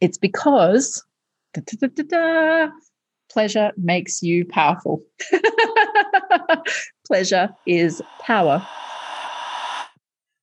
It's 0.00 0.18
because 0.18 1.02
da, 1.54 1.62
da, 1.88 2.02
da, 2.04 2.68
pleasure 3.30 3.72
makes 3.76 4.22
you 4.22 4.44
powerful. 4.44 5.02
pleasure 7.06 7.50
is 7.66 8.02
power. 8.20 8.66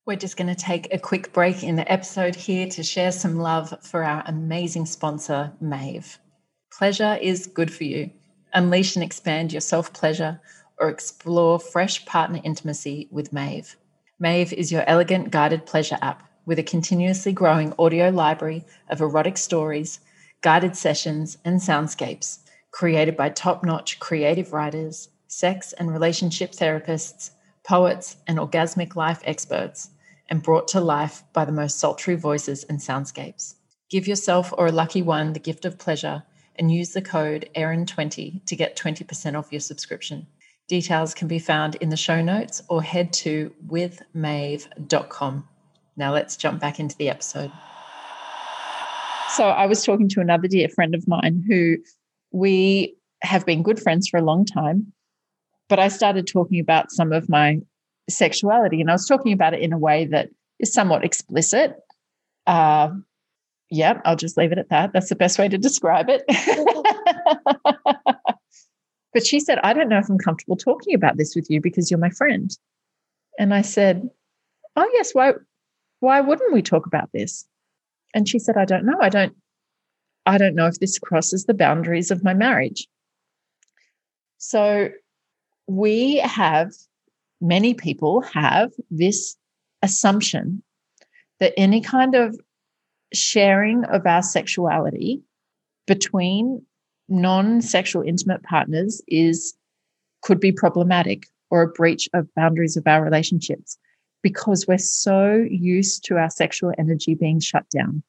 We're 0.06 0.15
just 0.15 0.38
going 0.38 0.48
to 0.48 0.56
take 0.56 0.94
a 0.94 1.00
quick 1.00 1.34
break 1.34 1.63
in 1.63 1.75
the 1.75 1.91
episode 1.91 2.36
here 2.36 2.67
to 2.70 2.84
share 2.84 3.12
some 3.12 3.38
love 3.38 3.74
for 3.82 4.03
our 4.03 4.24
amazing 4.25 4.86
sponsor, 4.86 5.51
Maeve. 5.60 6.17
Pleasure 6.72 7.17
is 7.22 7.48
good 7.48 7.74
for 7.74 7.84
you. 7.84 8.12
Unleash 8.53 8.96
and 8.96 9.03
expand 9.03 9.51
your 9.51 9.62
self 9.62 9.91
pleasure 9.94 10.39
or 10.79 10.89
explore 10.89 11.60
fresh 11.60 12.06
partner 12.06 12.39
intimacy 12.44 13.08
with 13.12 13.34
Maeve. 13.34 13.75
Maeve 14.20 14.53
is 14.53 14.72
your 14.72 14.84
elegant 14.88 15.32
guided 15.32 15.65
pleasure 15.65 15.98
app 16.01 16.24
with 16.46 16.58
a 16.58 16.63
continuously 16.63 17.34
growing 17.34 17.74
audio 17.77 18.10
library 18.10 18.63
of 18.89 19.01
erotic 19.01 19.38
stories, 19.38 20.00
guided 20.41 20.77
sessions, 20.77 21.38
and 21.44 21.60
soundscapes 21.60 22.39
created 22.72 23.17
by 23.17 23.27
top 23.29 23.63
notch 23.63 24.00
creative 24.00 24.53
writers, 24.53 25.10
sex 25.27 25.74
and 25.74 25.91
relationship 25.91 26.51
therapists, 26.51 27.31
poets, 27.63 28.17
and 28.27 28.38
orgasmic 28.38 28.96
life 28.96 29.22
experts, 29.24 29.89
and 30.29 30.43
brought 30.43 30.67
to 30.69 30.79
life 30.79 31.24
by 31.34 31.46
the 31.46 31.51
most 31.51 31.79
sultry 31.79 32.15
voices 32.15 32.63
and 32.65 32.79
soundscapes. 32.79 33.55
Give 33.89 34.07
yourself 34.07 34.53
or 34.57 34.67
a 34.67 34.72
lucky 34.72 35.01
one 35.01 35.34
the 35.34 35.39
gift 35.39 35.65
of 35.65 35.77
pleasure 35.77 36.24
and 36.55 36.72
use 36.72 36.91
the 36.91 37.01
code 37.01 37.50
ERIN20 37.55 38.46
to 38.46 38.55
get 38.55 38.75
20% 38.75 39.38
off 39.38 39.51
your 39.51 39.62
subscription. 39.62 40.27
Details 40.67 41.13
can 41.13 41.27
be 41.27 41.39
found 41.39 41.75
in 41.75 41.89
the 41.89 41.98
show 41.98 42.22
notes 42.22 42.62
or 42.67 42.84
head 42.84 43.13
to 43.13 43.53
withmaeve.com. 43.67 45.48
Now 45.96 46.13
let's 46.13 46.36
jump 46.36 46.60
back 46.60 46.79
into 46.79 46.98
the 46.98 47.10
episode. 47.10 47.51
So 49.29 49.46
I 49.46 49.65
was 49.65 49.84
talking 49.86 50.10
to 50.10 50.19
another 50.19 50.48
dear 50.48 50.67
friend 50.69 50.93
of 50.93 51.07
mine 51.07 51.43
who 51.48 51.77
we 52.31 52.98
have 53.22 53.46
been 53.46 53.63
good 53.63 53.79
friends 53.79 54.07
for 54.07 54.17
a 54.17 54.24
long 54.24 54.46
time. 54.46 54.91
But 55.69 55.79
I 55.79 55.88
started 55.89 56.27
talking 56.27 56.59
about 56.59 56.91
some 56.91 57.12
of 57.12 57.29
my 57.29 57.59
sexuality, 58.09 58.79
and 58.81 58.89
I 58.89 58.93
was 58.93 59.05
talking 59.05 59.33
about 59.33 59.53
it 59.53 59.62
in 59.62 59.74
a 59.74 59.77
way 59.77 60.05
that 60.05 60.29
is 60.59 60.74
somewhat 60.74 61.03
explicit. 61.03 61.75
Uh, 62.45 62.91
yeah, 63.69 64.00
I'll 64.05 64.15
just 64.15 64.38
leave 64.38 64.51
it 64.51 64.57
at 64.57 64.69
that. 64.69 64.93
That's 64.93 65.09
the 65.09 65.15
best 65.15 65.38
way 65.38 65.50
to 65.50 65.57
describe 65.57 66.07
it. 66.09 66.24
but 69.13 69.25
she 69.25 69.39
said, 69.39 69.59
I 69.63 69.74
don't 69.74 69.89
know 69.89 69.97
if 69.97 70.09
I'm 70.09 70.17
comfortable 70.17 70.55
talking 70.55 70.95
about 70.95 71.17
this 71.17 71.36
with 71.36 71.47
you 71.50 71.59
because 71.59 71.91
you're 71.91 72.00
my 72.00 72.09
friend. 72.12 72.50
And 73.38 73.53
I 73.53 73.62
said, 73.62 74.09
Oh, 74.75 74.89
yes, 74.93 75.13
why 75.13 75.33
why 76.00 76.21
wouldn't 76.21 76.53
we 76.53 76.62
talk 76.62 76.86
about 76.86 77.09
this? 77.13 77.45
And 78.13 78.29
she 78.29 78.39
said, 78.39 78.57
I 78.57 78.65
don't 78.65 78.86
know. 78.86 78.97
I 79.01 79.09
don't 79.09 79.36
I 80.25 80.38
don't 80.38 80.55
know 80.55 80.67
if 80.67 80.79
this 80.79 81.00
crosses 81.00 81.45
the 81.45 81.53
boundaries 81.53 82.12
of 82.12 82.24
my 82.24 82.33
marriage. 82.33 82.88
So 84.38 84.89
we 85.67 86.17
have, 86.17 86.71
many 87.41 87.74
people 87.74 88.21
have 88.21 88.71
this 88.89 89.36
assumption 89.81 90.63
that 91.39 91.53
any 91.57 91.81
kind 91.81 92.15
of 92.15 92.39
sharing 93.13 93.83
of 93.86 94.05
our 94.05 94.24
sexuality 94.24 95.21
between 95.86 96.65
non-sexual 97.09 98.01
intimate 98.01 98.43
partners 98.43 99.01
is 99.07 99.53
could 100.21 100.39
be 100.39 100.51
problematic 100.51 101.27
or 101.50 101.62
a 101.62 101.67
breach 101.67 102.09
of 102.13 102.33
boundaries 102.36 102.75
of 102.75 102.86
our 102.88 103.03
relationships 103.03 103.77
because 104.24 104.65
we're 104.67 104.77
so 104.77 105.45
used 105.50 106.03
to 106.03 106.17
our 106.17 106.29
sexual 106.29 106.74
energy 106.77 107.15
being 107.15 107.39
shut 107.39 107.69
down. 107.69 108.03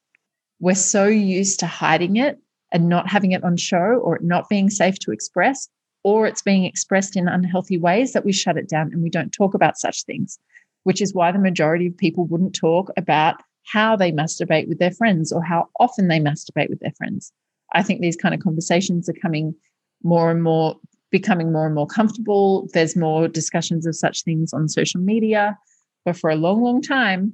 We're 0.59 0.75
so 0.75 1.07
used 1.07 1.61
to 1.61 1.67
hiding 1.67 2.17
it 2.17 2.39
and 2.73 2.89
not 2.89 3.09
having 3.09 3.33
it 3.33 3.45
on 3.45 3.57
show 3.57 4.01
or 4.03 4.19
not 4.21 4.49
being 4.49 4.71
safe 4.71 4.99
to 5.01 5.13
express 5.13 5.69
or 6.05 6.27
it's 6.27 6.43
being 6.43 6.65
expressed 6.65 7.17
in 7.17 7.29
unhealthy 7.29 7.79
ways 7.79 8.13
that 8.13 8.25
we 8.25 8.33
shut 8.33 8.57
it 8.57 8.69
down 8.69 8.93
and 8.93 9.03
we 9.03 9.11
don't 9.11 9.33
talk 9.33 9.55
about 9.55 9.79
such 9.79 10.05
things 10.05 10.39
which 10.85 11.03
is 11.03 11.13
why 11.13 11.31
the 11.31 11.39
majority 11.39 11.87
of 11.87 11.97
people 11.97 12.27
wouldn't 12.27 12.55
talk 12.55 12.91
about 12.97 13.37
how 13.65 13.95
they 13.97 14.11
masturbate 14.11 14.69
with 14.69 14.79
their 14.79 14.93
friends 14.93 15.33
or 15.33 15.43
how 15.43 15.69
often 15.81 16.09
they 16.09 16.21
masturbate 16.21 16.71
with 16.71 16.81
their 16.81 16.93
friends 16.97 17.33
i 17.75 17.83
think 17.83 18.01
these 18.01 18.17
kind 18.17 18.35
of 18.35 18.41
conversations 18.41 19.09
are 19.09 19.21
coming 19.21 19.55
more 20.03 20.31
and 20.31 20.43
more 20.43 20.77
becoming 21.11 21.53
more 21.53 21.67
and 21.67 21.75
more 21.75 21.87
comfortable 21.87 22.69
there's 22.73 22.97
more 22.97 23.29
discussions 23.29 23.87
of 23.87 23.97
such 23.97 24.23
things 24.23 24.53
on 24.53 24.69
social 24.69 25.01
media 25.01 25.59
but 26.05 26.17
for 26.17 26.31
a 26.31 26.37
long 26.37 26.63
long 26.63 26.81
time 26.81 27.33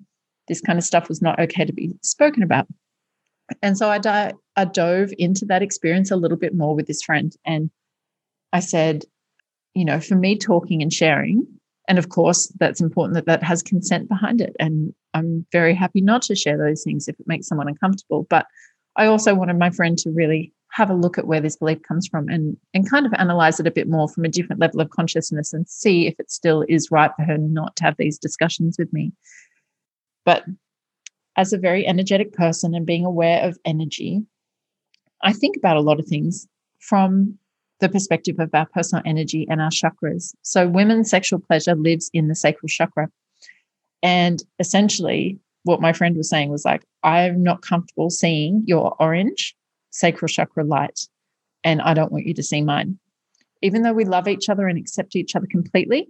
this 0.49 0.61
kind 0.61 0.79
of 0.79 0.85
stuff 0.85 1.09
was 1.09 1.23
not 1.23 1.39
okay 1.39 1.65
to 1.65 1.73
be 1.73 1.95
spoken 2.03 2.43
about 2.43 2.67
and 3.63 3.77
so 3.77 3.91
I, 3.91 3.99
di- 3.99 4.33
I 4.57 4.65
dove 4.65 5.11
into 5.19 5.45
that 5.47 5.63
experience 5.63 6.11
a 6.11 6.17
little 6.17 6.39
bit 6.39 6.55
more 6.55 6.75
with 6.75 6.87
this 6.87 7.03
friend. 7.03 7.35
And 7.45 7.71
I 8.55 8.61
said, 8.61 9.05
you 9.75 9.85
know, 9.85 10.01
for 10.01 10.15
me, 10.15 10.39
talking 10.39 10.81
and 10.81 10.93
sharing, 10.93 11.47
and 11.89 11.99
of 11.99 12.09
course, 12.09 12.51
that's 12.59 12.81
important 12.81 13.15
that 13.15 13.27
that 13.27 13.43
has 13.43 13.63
consent 13.63 14.09
behind 14.09 14.41
it. 14.41 14.55
And 14.59 14.95
I'm 15.13 15.45
very 15.53 15.75
happy 15.75 16.01
not 16.01 16.23
to 16.23 16.37
share 16.37 16.57
those 16.57 16.83
things 16.83 17.09
if 17.09 17.19
it 17.19 17.27
makes 17.27 17.49
someone 17.49 17.69
uncomfortable. 17.69 18.27
But 18.31 18.47
I 18.97 19.07
also 19.07 19.35
wanted 19.35 19.59
my 19.59 19.71
friend 19.71 19.99
to 19.99 20.11
really 20.11 20.53
have 20.71 20.89
a 20.89 20.95
look 20.95 21.19
at 21.19 21.27
where 21.27 21.41
this 21.41 21.57
belief 21.57 21.83
comes 21.83 22.07
from 22.07 22.29
and, 22.29 22.57
and 22.73 22.89
kind 22.89 23.07
of 23.07 23.13
analyze 23.15 23.61
it 23.61 23.67
a 23.67 23.73
bit 23.73 23.89
more 23.89 24.09
from 24.09 24.25
a 24.25 24.29
different 24.29 24.61
level 24.61 24.81
of 24.81 24.91
consciousness 24.91 25.53
and 25.53 25.69
see 25.69 26.07
if 26.07 26.15
it 26.19 26.31
still 26.31 26.65
is 26.69 26.91
right 26.91 27.11
for 27.17 27.23
her 27.25 27.37
not 27.37 27.77
to 27.77 27.85
have 27.85 27.97
these 27.99 28.19
discussions 28.19 28.77
with 28.79 28.93
me. 28.93 29.13
But 30.25 30.45
as 31.37 31.53
a 31.53 31.59
very 31.59 31.87
energetic 31.87 32.33
person 32.33 32.75
and 32.75 32.87
being 32.87 33.05
aware 33.05 33.47
of 33.47 33.59
energy, 33.65 34.23
I 35.23 35.33
think 35.33 35.57
about 35.57 35.77
a 35.77 35.81
lot 35.81 36.01
of 36.01 36.07
things 36.07 36.47
from 36.79 37.39
the 37.81 37.89
perspective 37.89 38.39
of 38.39 38.51
our 38.55 38.67
personal 38.67 39.03
energy 39.05 39.47
and 39.51 39.61
our 39.61 39.71
chakras. 39.71 40.35
So, 40.43 40.69
women's 40.69 41.11
sexual 41.11 41.41
pleasure 41.41 41.75
lives 41.75 42.11
in 42.13 42.29
the 42.29 42.35
sacral 42.35 42.69
chakra. 42.69 43.09
And 44.03 44.43
essentially, 44.59 45.39
what 45.65 45.81
my 45.81 45.93
friend 45.93 46.17
was 46.17 46.29
saying 46.29 46.51
was 46.51 46.65
like, 46.65 46.85
I'm 47.03 47.43
not 47.43 47.63
comfortable 47.63 48.11
seeing 48.11 48.63
your 48.67 48.95
orange 49.01 49.55
sacral 49.91 50.29
chakra 50.29 50.65
light, 50.65 51.09
and 51.63 51.81
I 51.83 51.95
don't 51.95 52.13
want 52.13 52.27
you 52.27 52.35
to 52.35 52.43
see 52.43 52.63
mine. 52.63 52.99
Even 53.63 53.83
though 53.83 53.93
we 53.93 54.05
love 54.05 54.29
each 54.29 54.49
other 54.49 54.69
and 54.69 54.79
accept 54.79 55.17
each 55.17 55.35
other 55.35 55.47
completely, 55.47 56.09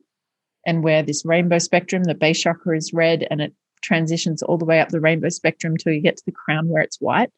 and 0.67 0.83
where 0.83 1.03
this 1.03 1.25
rainbow 1.25 1.59
spectrum, 1.59 2.05
the 2.05 2.15
base 2.15 2.41
chakra 2.41 2.77
is 2.77 2.93
red 2.93 3.27
and 3.31 3.41
it 3.41 3.53
transitions 3.83 4.43
all 4.43 4.57
the 4.57 4.65
way 4.65 4.81
up 4.81 4.89
the 4.89 5.01
rainbow 5.01 5.29
spectrum 5.29 5.77
till 5.77 5.93
you 5.93 6.01
get 6.01 6.17
to 6.17 6.25
the 6.25 6.33
crown 6.33 6.69
where 6.69 6.83
it's 6.83 7.01
white. 7.01 7.31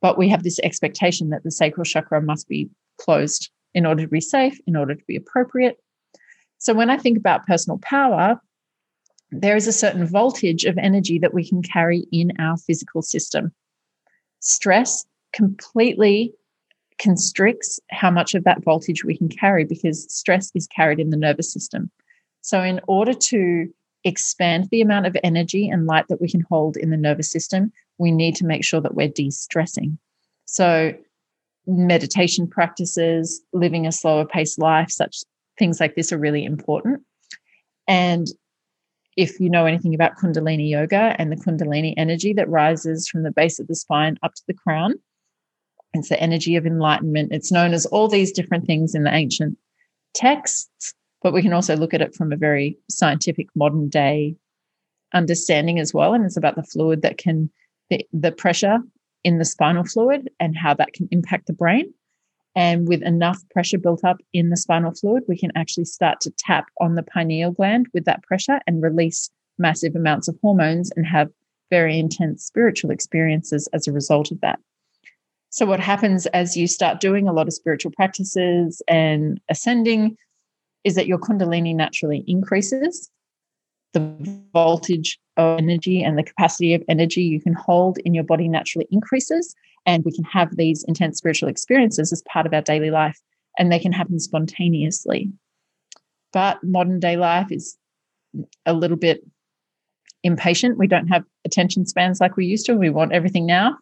But 0.00 0.16
we 0.16 0.28
have 0.28 0.44
this 0.44 0.60
expectation 0.60 1.30
that 1.30 1.42
the 1.42 1.50
sacral 1.50 1.84
chakra 1.84 2.22
must 2.22 2.48
be 2.48 2.70
closed 2.98 3.50
in 3.74 3.86
order 3.86 4.02
to 4.02 4.08
be 4.08 4.20
safe, 4.20 4.58
in 4.66 4.76
order 4.76 4.94
to 4.94 5.04
be 5.06 5.16
appropriate. 5.16 5.78
So 6.58 6.74
when 6.74 6.90
I 6.90 6.96
think 6.96 7.18
about 7.18 7.46
personal 7.46 7.78
power, 7.78 8.40
there 9.30 9.56
is 9.56 9.66
a 9.66 9.72
certain 9.72 10.06
voltage 10.06 10.64
of 10.64 10.78
energy 10.78 11.18
that 11.18 11.34
we 11.34 11.46
can 11.46 11.62
carry 11.62 12.06
in 12.10 12.32
our 12.38 12.56
physical 12.56 13.02
system. 13.02 13.52
Stress 14.40 15.04
completely 15.32 16.32
constricts 16.98 17.78
how 17.90 18.10
much 18.10 18.34
of 18.34 18.44
that 18.44 18.62
voltage 18.64 19.04
we 19.04 19.16
can 19.16 19.28
carry 19.28 19.64
because 19.64 20.12
stress 20.12 20.50
is 20.54 20.66
carried 20.66 20.98
in 20.98 21.10
the 21.10 21.16
nervous 21.16 21.52
system. 21.52 21.90
So, 22.40 22.62
in 22.62 22.80
order 22.88 23.12
to 23.14 23.68
expand 24.04 24.68
the 24.70 24.80
amount 24.80 25.06
of 25.06 25.16
energy 25.22 25.68
and 25.68 25.86
light 25.86 26.06
that 26.08 26.20
we 26.20 26.28
can 26.28 26.44
hold 26.48 26.76
in 26.76 26.90
the 26.90 26.96
nervous 26.96 27.30
system, 27.30 27.72
we 27.98 28.10
need 28.10 28.36
to 28.36 28.46
make 28.46 28.64
sure 28.64 28.80
that 28.80 28.94
we're 28.94 29.08
de 29.08 29.30
stressing. 29.30 29.98
So, 30.46 30.94
meditation 31.68 32.48
practices, 32.48 33.42
living 33.52 33.86
a 33.86 33.92
slower 33.92 34.24
paced 34.24 34.58
life, 34.58 34.90
such 34.90 35.18
things 35.58 35.80
like 35.80 35.94
this 35.94 36.12
are 36.12 36.18
really 36.18 36.44
important. 36.44 37.02
And 37.86 38.26
if 39.16 39.38
you 39.38 39.50
know 39.50 39.66
anything 39.66 39.94
about 39.94 40.16
Kundalini 40.16 40.70
yoga 40.70 41.14
and 41.18 41.30
the 41.30 41.36
Kundalini 41.36 41.92
energy 41.96 42.32
that 42.32 42.48
rises 42.48 43.08
from 43.08 43.22
the 43.22 43.32
base 43.32 43.58
of 43.58 43.66
the 43.66 43.74
spine 43.74 44.16
up 44.22 44.34
to 44.34 44.42
the 44.46 44.54
crown, 44.54 44.94
it's 45.92 46.08
the 46.08 46.20
energy 46.20 46.56
of 46.56 46.66
enlightenment. 46.66 47.32
It's 47.32 47.52
known 47.52 47.72
as 47.72 47.86
all 47.86 48.08
these 48.08 48.32
different 48.32 48.66
things 48.66 48.94
in 48.94 49.04
the 49.04 49.14
ancient 49.14 49.58
texts, 50.14 50.94
but 51.22 51.32
we 51.32 51.42
can 51.42 51.52
also 51.52 51.76
look 51.76 51.94
at 51.94 52.02
it 52.02 52.14
from 52.14 52.32
a 52.32 52.36
very 52.36 52.78
scientific 52.88 53.48
modern 53.54 53.88
day 53.88 54.36
understanding 55.12 55.78
as 55.78 55.92
well. 55.92 56.14
And 56.14 56.24
it's 56.24 56.36
about 56.36 56.56
the 56.56 56.62
fluid 56.62 57.02
that 57.02 57.18
can, 57.18 57.50
the, 57.90 58.06
the 58.12 58.32
pressure 58.32 58.78
in 59.28 59.36
the 59.36 59.44
spinal 59.44 59.84
fluid 59.84 60.30
and 60.40 60.56
how 60.56 60.72
that 60.72 60.94
can 60.94 61.06
impact 61.10 61.46
the 61.46 61.52
brain. 61.52 61.92
And 62.56 62.88
with 62.88 63.02
enough 63.02 63.38
pressure 63.50 63.76
built 63.76 64.02
up 64.02 64.16
in 64.32 64.48
the 64.48 64.56
spinal 64.56 64.94
fluid, 64.94 65.22
we 65.28 65.36
can 65.36 65.52
actually 65.54 65.84
start 65.84 66.22
to 66.22 66.32
tap 66.38 66.64
on 66.80 66.94
the 66.94 67.02
pineal 67.02 67.50
gland 67.50 67.88
with 67.92 68.06
that 68.06 68.22
pressure 68.22 68.58
and 68.66 68.82
release 68.82 69.28
massive 69.58 69.94
amounts 69.94 70.28
of 70.28 70.38
hormones 70.40 70.90
and 70.96 71.06
have 71.06 71.28
very 71.68 71.98
intense 71.98 72.42
spiritual 72.42 72.90
experiences 72.90 73.68
as 73.74 73.86
a 73.86 73.92
result 73.92 74.32
of 74.32 74.40
that. 74.40 74.58
So, 75.50 75.66
what 75.66 75.78
happens 75.78 76.24
as 76.28 76.56
you 76.56 76.66
start 76.66 76.98
doing 76.98 77.28
a 77.28 77.32
lot 77.34 77.48
of 77.48 77.52
spiritual 77.52 77.92
practices 77.94 78.80
and 78.88 79.38
ascending 79.50 80.16
is 80.84 80.94
that 80.94 81.06
your 81.06 81.18
Kundalini 81.18 81.74
naturally 81.74 82.24
increases 82.26 83.10
the 83.92 84.00
voltage 84.52 85.18
of 85.36 85.58
energy 85.58 86.02
and 86.02 86.18
the 86.18 86.22
capacity 86.22 86.74
of 86.74 86.82
energy 86.88 87.22
you 87.22 87.40
can 87.40 87.54
hold 87.54 87.98
in 88.04 88.14
your 88.14 88.24
body 88.24 88.48
naturally 88.48 88.86
increases. 88.90 89.54
And 89.86 90.04
we 90.04 90.12
can 90.12 90.24
have 90.24 90.56
these 90.56 90.84
intense 90.86 91.18
spiritual 91.18 91.48
experiences 91.48 92.12
as 92.12 92.22
part 92.30 92.46
of 92.46 92.52
our 92.52 92.62
daily 92.62 92.90
life, 92.90 93.18
and 93.58 93.72
they 93.72 93.78
can 93.78 93.92
happen 93.92 94.20
spontaneously. 94.20 95.30
But 96.32 96.62
modern 96.62 97.00
day 97.00 97.16
life 97.16 97.50
is 97.50 97.78
a 98.66 98.74
little 98.74 98.96
bit 98.96 99.24
impatient. 100.22 100.76
We 100.76 100.86
don't 100.86 101.08
have 101.08 101.24
attention 101.44 101.86
spans 101.86 102.20
like 102.20 102.36
we 102.36 102.44
used 102.44 102.66
to. 102.66 102.74
We 102.74 102.90
want 102.90 103.12
everything 103.12 103.46
now. 103.46 103.78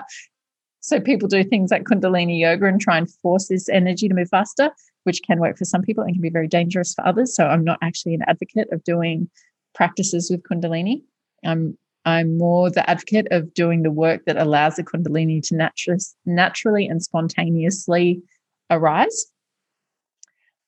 so 0.80 1.00
people 1.00 1.28
do 1.28 1.42
things 1.44 1.70
like 1.70 1.84
Kundalini 1.84 2.40
yoga 2.40 2.66
and 2.66 2.80
try 2.80 2.98
and 2.98 3.10
force 3.10 3.48
this 3.48 3.68
energy 3.68 4.08
to 4.08 4.14
move 4.14 4.28
faster 4.28 4.70
which 5.06 5.22
can 5.22 5.38
work 5.38 5.56
for 5.56 5.64
some 5.64 5.82
people 5.82 6.02
and 6.02 6.14
can 6.14 6.20
be 6.20 6.30
very 6.30 6.48
dangerous 6.48 6.92
for 6.92 7.06
others. 7.06 7.34
So 7.34 7.46
I'm 7.46 7.64
not 7.64 7.78
actually 7.80 8.14
an 8.14 8.22
advocate 8.26 8.68
of 8.72 8.82
doing 8.82 9.30
practices 9.74 10.28
with 10.30 10.42
Kundalini. 10.42 11.02
I'm 11.44 11.78
I'm 12.04 12.38
more 12.38 12.70
the 12.70 12.88
advocate 12.88 13.26
of 13.30 13.52
doing 13.54 13.82
the 13.82 13.90
work 13.90 14.24
that 14.26 14.36
allows 14.36 14.76
the 14.76 14.84
Kundalini 14.84 15.42
to 15.48 15.54
natu- 15.54 16.14
naturally 16.24 16.86
and 16.86 17.02
spontaneously 17.02 18.22
arise. 18.70 19.26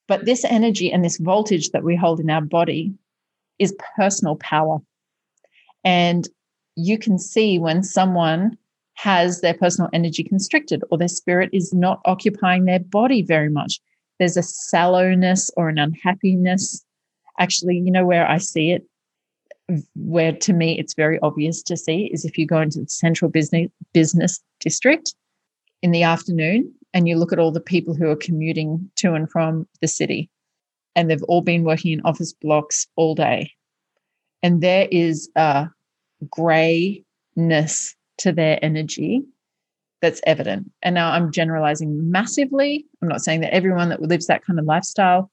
But 0.07 0.25
this 0.25 0.43
energy 0.43 0.91
and 0.91 1.03
this 1.03 1.17
voltage 1.17 1.69
that 1.69 1.83
we 1.83 1.95
hold 1.95 2.19
in 2.19 2.29
our 2.29 2.41
body 2.41 2.93
is 3.57 3.75
personal 3.95 4.35
power. 4.37 4.79
And 5.85 6.27
you 6.75 6.97
can 6.97 7.17
see 7.19 7.59
when 7.59 7.83
someone 7.83 8.57
has 8.95 9.39
their 9.39 9.53
personal 9.53 9.89
energy 9.93 10.23
constricted 10.23 10.83
or 10.91 10.97
their 10.97 11.07
spirit 11.07 11.49
is 11.53 11.73
not 11.73 12.01
occupying 12.03 12.65
their 12.65 12.79
body 12.79 13.21
very 13.21 13.49
much 13.49 13.79
there's 14.19 14.37
a 14.37 14.41
sallowness 14.41 15.49
or 15.57 15.69
an 15.69 15.79
unhappiness. 15.79 16.85
Actually, 17.39 17.77
you 17.77 17.91
know 17.91 18.05
where 18.05 18.29
I 18.29 18.37
see 18.37 18.71
it, 18.71 18.85
where 19.95 20.33
to 20.33 20.53
me 20.53 20.77
it's 20.77 20.93
very 20.93 21.19
obvious 21.21 21.63
to 21.63 21.77
see 21.77 22.09
is 22.13 22.25
if 22.25 22.37
you 22.37 22.45
go 22.45 22.59
into 22.59 22.81
the 22.81 22.89
central 22.89 23.29
business 23.29 23.69
business 23.93 24.41
district 24.59 25.13
in 25.81 25.91
the 25.91 26.03
afternoon 26.03 26.73
and 26.93 27.07
you 27.07 27.15
look 27.15 27.31
at 27.31 27.39
all 27.39 27.51
the 27.51 27.59
people 27.59 27.93
who 27.93 28.09
are 28.09 28.15
commuting 28.15 28.89
to 28.95 29.13
and 29.13 29.29
from 29.29 29.67
the 29.81 29.87
city 29.87 30.29
and 30.95 31.09
they've 31.09 31.23
all 31.23 31.41
been 31.41 31.63
working 31.63 31.91
in 31.91 32.01
office 32.01 32.33
blocks 32.33 32.87
all 32.95 33.15
day. 33.15 33.51
And 34.41 34.61
there 34.61 34.87
is 34.91 35.29
a 35.35 35.67
grayness 36.29 37.95
to 38.17 38.31
their 38.31 38.59
energy 38.61 39.23
that's 40.01 40.21
evident. 40.25 40.71
And 40.81 40.95
now 40.95 41.11
I'm 41.11 41.31
generalizing 41.31 42.09
massively. 42.09 42.85
I'm 43.01 43.07
not 43.07 43.21
saying 43.21 43.41
that 43.41 43.53
everyone 43.53 43.89
that 43.89 44.01
lives 44.01 44.27
that 44.27 44.45
kind 44.45 44.59
of 44.59 44.65
lifestyle 44.65 45.31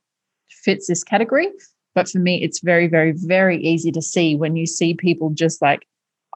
fits 0.50 0.86
this 0.86 1.04
category, 1.04 1.48
but 1.94 2.08
for 2.08 2.18
me, 2.18 2.42
it's 2.42 2.60
very, 2.60 2.88
very, 2.88 3.12
very 3.12 3.62
easy 3.62 3.92
to 3.92 4.02
see 4.02 4.34
when 4.34 4.56
you 4.56 4.66
see 4.66 4.94
people 4.94 5.30
just 5.30 5.62
like 5.62 5.86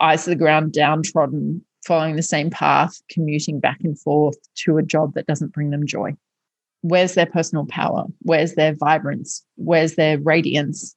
eyes 0.00 0.24
to 0.24 0.30
the 0.30 0.36
ground, 0.36 0.72
downtrodden, 0.72 1.64
following 1.84 2.16
the 2.16 2.22
same 2.22 2.50
path, 2.50 3.00
commuting 3.10 3.60
back 3.60 3.78
and 3.82 3.98
forth 3.98 4.36
to 4.54 4.78
a 4.78 4.82
job 4.82 5.14
that 5.14 5.26
doesn't 5.26 5.52
bring 5.52 5.70
them 5.70 5.86
joy. 5.86 6.14
Where's 6.82 7.14
their 7.14 7.26
personal 7.26 7.66
power? 7.66 8.06
Where's 8.22 8.54
their 8.54 8.74
vibrance? 8.74 9.44
Where's 9.56 9.96
their 9.96 10.18
radiance? 10.18 10.96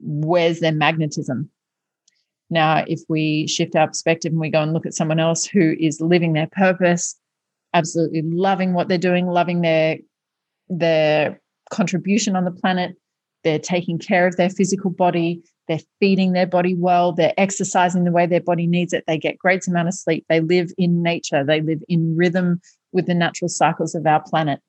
Where's 0.00 0.60
their 0.60 0.72
magnetism? 0.72 1.50
Now, 2.50 2.84
if 2.86 3.00
we 3.08 3.46
shift 3.46 3.76
our 3.76 3.88
perspective 3.88 4.32
and 4.32 4.40
we 4.40 4.50
go 4.50 4.62
and 4.62 4.72
look 4.72 4.86
at 4.86 4.94
someone 4.94 5.20
else 5.20 5.44
who 5.44 5.76
is 5.78 6.00
living 6.00 6.32
their 6.32 6.48
purpose, 6.52 7.14
absolutely 7.74 8.22
loving 8.22 8.72
what 8.72 8.88
they're 8.88 8.98
doing, 8.98 9.26
loving 9.26 9.60
their 9.60 9.98
their 10.70 11.40
contribution 11.70 12.36
on 12.36 12.44
the 12.44 12.50
planet, 12.50 12.96
they're 13.44 13.58
taking 13.58 13.98
care 13.98 14.26
of 14.26 14.36
their 14.36 14.50
physical 14.50 14.90
body, 14.90 15.42
they're 15.66 15.80
feeding 16.00 16.32
their 16.32 16.46
body 16.46 16.74
well, 16.74 17.12
they're 17.12 17.34
exercising 17.38 18.04
the 18.04 18.12
way 18.12 18.26
their 18.26 18.40
body 18.40 18.66
needs 18.66 18.92
it, 18.92 19.04
they 19.06 19.18
get 19.18 19.38
great 19.38 19.66
amount 19.66 19.88
of 19.88 19.94
sleep, 19.94 20.24
they 20.28 20.40
live 20.40 20.70
in 20.76 21.02
nature, 21.02 21.44
they 21.44 21.60
live 21.60 21.82
in 21.88 22.16
rhythm 22.16 22.60
with 22.92 23.06
the 23.06 23.14
natural 23.14 23.48
cycles 23.48 23.94
of 23.94 24.06
our 24.06 24.22
planet. 24.22 24.60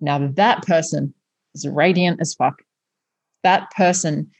Now 0.00 0.28
that 0.34 0.62
person 0.62 1.14
is 1.54 1.66
radiant 1.66 2.20
as 2.20 2.34
fuck. 2.34 2.62
That 3.42 3.70
person, 3.72 4.30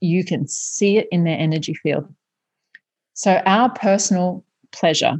you 0.00 0.24
can 0.24 0.46
see 0.46 0.98
it 0.98 1.08
in 1.10 1.24
their 1.24 1.38
energy 1.38 1.74
field. 1.74 2.12
So, 3.14 3.40
our 3.46 3.70
personal 3.70 4.44
pleasure, 4.72 5.14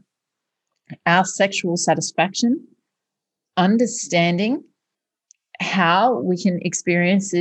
our 1.07 1.25
sexual 1.25 1.77
satisfaction, 1.77 2.67
understanding 3.57 4.65
how 5.61 6.21
we 6.21 6.37
can 6.37 6.59
experience 6.63 7.33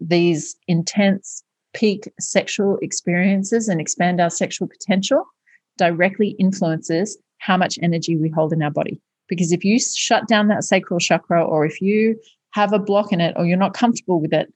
these 0.00 0.56
intense 0.66 1.44
peak 1.74 2.10
sexual 2.18 2.78
experiences 2.80 3.68
and 3.68 3.80
expand 3.80 4.20
our 4.20 4.30
sexual 4.30 4.66
potential 4.66 5.24
directly 5.76 6.30
influences 6.38 7.18
how 7.38 7.56
much 7.56 7.78
energy 7.82 8.16
we 8.16 8.30
hold 8.30 8.52
in 8.52 8.62
our 8.62 8.70
body. 8.70 9.00
Because 9.28 9.52
if 9.52 9.62
you 9.62 9.78
shut 9.78 10.26
down 10.26 10.48
that 10.48 10.64
sacral 10.64 10.98
chakra, 10.98 11.44
or 11.44 11.66
if 11.66 11.80
you 11.82 12.18
have 12.52 12.72
a 12.72 12.78
block 12.78 13.12
in 13.12 13.20
it, 13.20 13.34
or 13.36 13.44
you're 13.44 13.58
not 13.58 13.74
comfortable 13.74 14.20
with 14.20 14.32
it, 14.32 14.52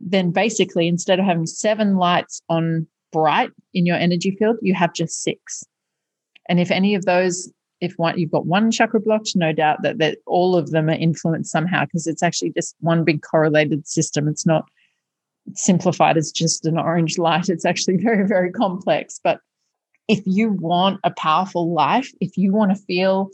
then 0.00 0.32
basically 0.32 0.88
instead 0.88 1.20
of 1.20 1.24
having 1.24 1.46
seven 1.46 1.96
lights 1.96 2.42
on 2.48 2.86
bright 3.16 3.50
in 3.72 3.86
your 3.86 3.96
energy 3.96 4.30
field, 4.32 4.58
you 4.60 4.74
have 4.74 4.92
just 4.92 5.22
six. 5.22 5.64
And 6.50 6.60
if 6.60 6.70
any 6.70 6.94
of 6.94 7.06
those, 7.06 7.50
if 7.80 7.94
one 7.96 8.18
you've 8.18 8.30
got 8.30 8.44
one 8.44 8.70
chakra 8.70 9.00
blocked, 9.00 9.32
no 9.34 9.52
doubt 9.52 9.82
that, 9.82 9.98
that 9.98 10.18
all 10.26 10.54
of 10.54 10.70
them 10.70 10.90
are 10.90 10.92
influenced 10.92 11.50
somehow 11.50 11.86
because 11.86 12.06
it's 12.06 12.22
actually 12.22 12.50
just 12.50 12.76
one 12.80 13.04
big 13.04 13.22
correlated 13.22 13.88
system. 13.88 14.28
It's 14.28 14.44
not 14.44 14.66
simplified 15.54 16.18
as 16.18 16.30
just 16.30 16.66
an 16.66 16.78
orange 16.78 17.16
light. 17.16 17.48
It's 17.48 17.64
actually 17.64 17.96
very, 18.02 18.26
very 18.26 18.52
complex. 18.52 19.18
But 19.24 19.40
if 20.08 20.20
you 20.26 20.50
want 20.50 21.00
a 21.02 21.10
powerful 21.10 21.72
life, 21.72 22.12
if 22.20 22.36
you 22.36 22.52
want 22.52 22.76
to 22.76 22.84
feel 22.84 23.30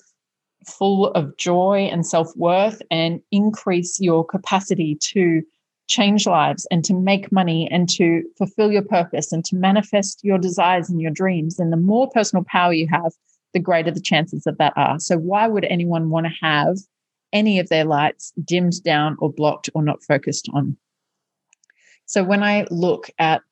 full 0.64 1.08
of 1.08 1.36
joy 1.38 1.88
and 1.90 2.06
self 2.06 2.28
worth 2.36 2.80
and 2.88 3.20
increase 3.32 3.98
your 3.98 4.24
capacity 4.24 4.96
to 5.12 5.42
change 5.88 6.26
lives 6.26 6.66
and 6.70 6.84
to 6.84 6.94
make 6.94 7.32
money 7.32 7.68
and 7.70 7.88
to 7.90 8.22
fulfill 8.38 8.72
your 8.72 8.82
purpose 8.82 9.32
and 9.32 9.44
to 9.44 9.56
manifest 9.56 10.20
your 10.22 10.38
desires 10.38 10.88
and 10.88 11.00
your 11.00 11.10
dreams, 11.10 11.58
And 11.58 11.72
the 11.72 11.76
more 11.76 12.08
personal 12.10 12.44
power 12.44 12.72
you 12.72 12.88
have, 12.90 13.12
the 13.52 13.60
greater 13.60 13.90
the 13.90 14.00
chances 14.00 14.46
of 14.46 14.58
that 14.58 14.72
are. 14.76 14.98
So, 14.98 15.18
why 15.18 15.46
would 15.46 15.64
anyone 15.64 16.08
want 16.10 16.26
to 16.26 16.46
have 16.46 16.78
any 17.32 17.58
of 17.58 17.68
their 17.68 17.84
lights 17.84 18.32
dimmed 18.42 18.82
down 18.82 19.16
or 19.18 19.32
blocked 19.32 19.68
or 19.74 19.82
not 19.82 20.02
focused 20.02 20.48
on? 20.54 20.76
So, 22.06 22.24
when 22.24 22.42
I 22.42 22.66
look 22.70 23.10
at 23.18 23.42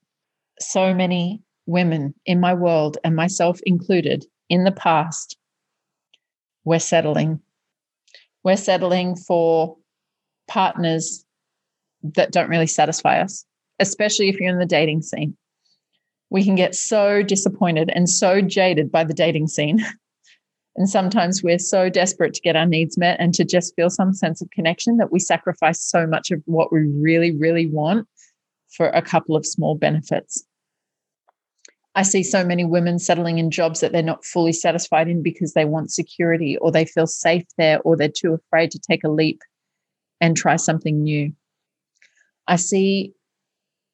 so 0.59 0.95
many 0.95 1.43
women 1.67 2.15
in 2.27 2.41
my 2.41 2.55
world 2.55 2.99
and 3.05 3.15
myself 3.15 3.61
included 3.65 4.25
in 4.49 4.65
the 4.65 4.73
past, 4.73 5.37
we're 6.65 6.79
settling. 6.79 7.41
We're 8.43 8.57
settling 8.57 9.17
for 9.17 9.77
partners 10.49 11.25
that 12.03 12.33
don't 12.33 12.49
really 12.49 12.67
satisfy 12.67 13.21
us, 13.21 13.45
especially 13.79 14.29
if 14.29 14.39
you're 14.39 14.51
in 14.51 14.59
the 14.59 14.67
dating 14.67 15.03
scene. 15.03 15.37
We 16.31 16.45
can 16.45 16.55
get 16.55 16.75
so 16.75 17.23
disappointed 17.23 17.91
and 17.95 18.09
so 18.09 18.41
jaded 18.41 18.91
by 18.93 19.05
the 19.05 19.15
dating 19.15 19.49
scene. 19.49 19.85
And 20.77 20.89
sometimes 20.89 21.43
we're 21.43 21.59
so 21.59 21.91
desperate 21.91 22.33
to 22.35 22.41
get 22.41 22.57
our 22.57 22.65
needs 22.65 22.97
met 22.97 23.19
and 23.21 23.35
to 23.35 23.45
just 23.45 23.75
feel 23.75 23.91
some 23.91 24.15
sense 24.15 24.41
of 24.41 24.51
connection 24.51 24.97
that 24.99 25.13
we 25.13 25.19
sacrifice 25.19 25.83
so 25.83 26.07
much 26.07 26.31
of 26.31 26.43
what 26.47 26.73
we 26.73 26.81
really, 26.81 27.37
really 27.37 27.67
want 27.67 28.07
for 28.71 28.89
a 28.89 29.03
couple 29.03 29.37
of 29.37 29.45
small 29.45 29.75
benefits. 29.75 30.45
I 31.95 32.03
see 32.03 32.23
so 32.23 32.45
many 32.45 32.65
women 32.65 32.99
settling 32.99 33.39
in 33.39 33.51
jobs 33.51 33.81
that 33.81 33.91
they're 33.91 34.03
not 34.03 34.25
fully 34.25 34.53
satisfied 34.53 35.09
in 35.09 35.23
because 35.23 35.55
they 35.55 35.65
want 35.65 35.91
security 35.91 36.57
or 36.59 36.71
they 36.71 36.85
feel 36.85 37.07
safe 37.07 37.45
there 37.59 37.81
or 37.81 37.97
they're 37.97 38.09
too 38.09 38.33
afraid 38.33 38.71
to 38.71 38.79
take 38.79 39.03
a 39.03 39.11
leap 39.11 39.41
and 40.21 40.37
try 40.37 40.55
something 40.55 41.03
new. 41.03 41.33
I 42.51 42.57
see, 42.57 43.15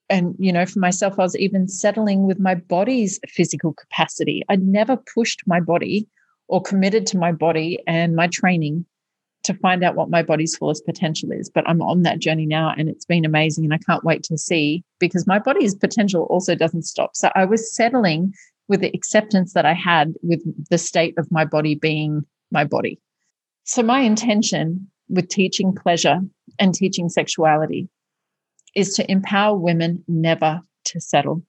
and 0.09 0.35
you 0.39 0.51
know, 0.51 0.65
for 0.65 0.79
myself, 0.79 1.19
I 1.19 1.23
was 1.23 1.37
even 1.37 1.69
settling 1.69 2.27
with 2.27 2.41
my 2.41 2.55
body's 2.55 3.21
physical 3.29 3.75
capacity. 3.75 4.43
I'd 4.49 4.63
never 4.63 4.97
pushed 5.15 5.43
my 5.47 5.61
body 5.61 6.09
or 6.49 6.63
committed 6.63 7.07
to 7.09 7.19
my 7.19 7.33
body 7.33 7.79
and 7.87 8.17
my 8.17 8.29
training 8.29 8.87
to 9.45 9.55
find 9.55 9.85
out 9.85 9.95
what 9.95 10.09
my 10.09 10.23
body's 10.23 10.57
fullest 10.57 10.87
potential 10.87 11.31
is. 11.33 11.51
But 11.51 11.69
I'm 11.69 11.83
on 11.83 12.03
that 12.03 12.19
journey 12.19 12.47
now 12.47 12.73
and 12.77 12.89
it's 12.89 13.05
been 13.05 13.27
amazing. 13.27 13.65
And 13.65 13.75
I 13.75 13.79
can't 13.79 14.05
wait 14.05 14.23
to 14.25 14.39
see 14.39 14.83
because 14.99 15.27
my 15.27 15.39
body's 15.39 15.75
potential 15.75 16.25
also 16.31 16.55
doesn't 16.55 16.83
stop. 16.83 17.15
So 17.15 17.31
I 17.35 17.45
was 17.45 17.75
settling 17.75 18.33
with 18.69 18.81
the 18.81 18.91
acceptance 18.95 19.53
that 19.53 19.67
I 19.67 19.75
had 19.75 20.15
with 20.23 20.43
the 20.71 20.79
state 20.79 21.15
of 21.19 21.31
my 21.31 21.45
body 21.45 21.75
being 21.75 22.23
my 22.51 22.65
body. 22.65 22.99
So 23.65 23.83
my 23.83 24.01
intention 24.01 24.91
with 25.09 25.29
teaching 25.29 25.75
pleasure 25.75 26.21
and 26.59 26.75
teaching 26.75 27.09
sexuality 27.09 27.89
is 28.77 28.95
to 28.95 29.11
empower 29.11 29.57
women 29.57 30.05
never 30.07 30.61
to 30.85 31.01
settle 31.01 31.43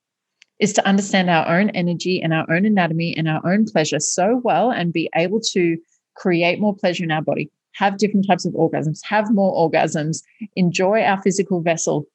is 0.59 0.73
to 0.73 0.87
understand 0.87 1.29
our 1.29 1.47
own 1.47 1.69
energy 1.71 2.19
and 2.19 2.33
our 2.33 2.49
own 2.51 2.65
anatomy 2.65 3.15
and 3.15 3.27
our 3.27 3.45
own 3.45 3.65
pleasure 3.65 3.99
so 3.99 4.41
well 4.43 4.71
and 4.71 4.91
be 4.91 5.07
able 5.13 5.39
to 5.39 5.77
create 6.15 6.59
more 6.59 6.75
pleasure 6.75 7.03
in 7.03 7.11
our 7.11 7.21
body 7.21 7.51
have 7.77 7.97
different 7.97 8.25
types 8.27 8.43
of 8.43 8.53
orgasms, 8.53 8.99
have 9.03 9.31
more 9.31 9.53
orgasms, 9.69 10.23
enjoy 10.55 11.01
our 11.01 11.21
physical 11.21 11.61
vessel, 11.61 12.07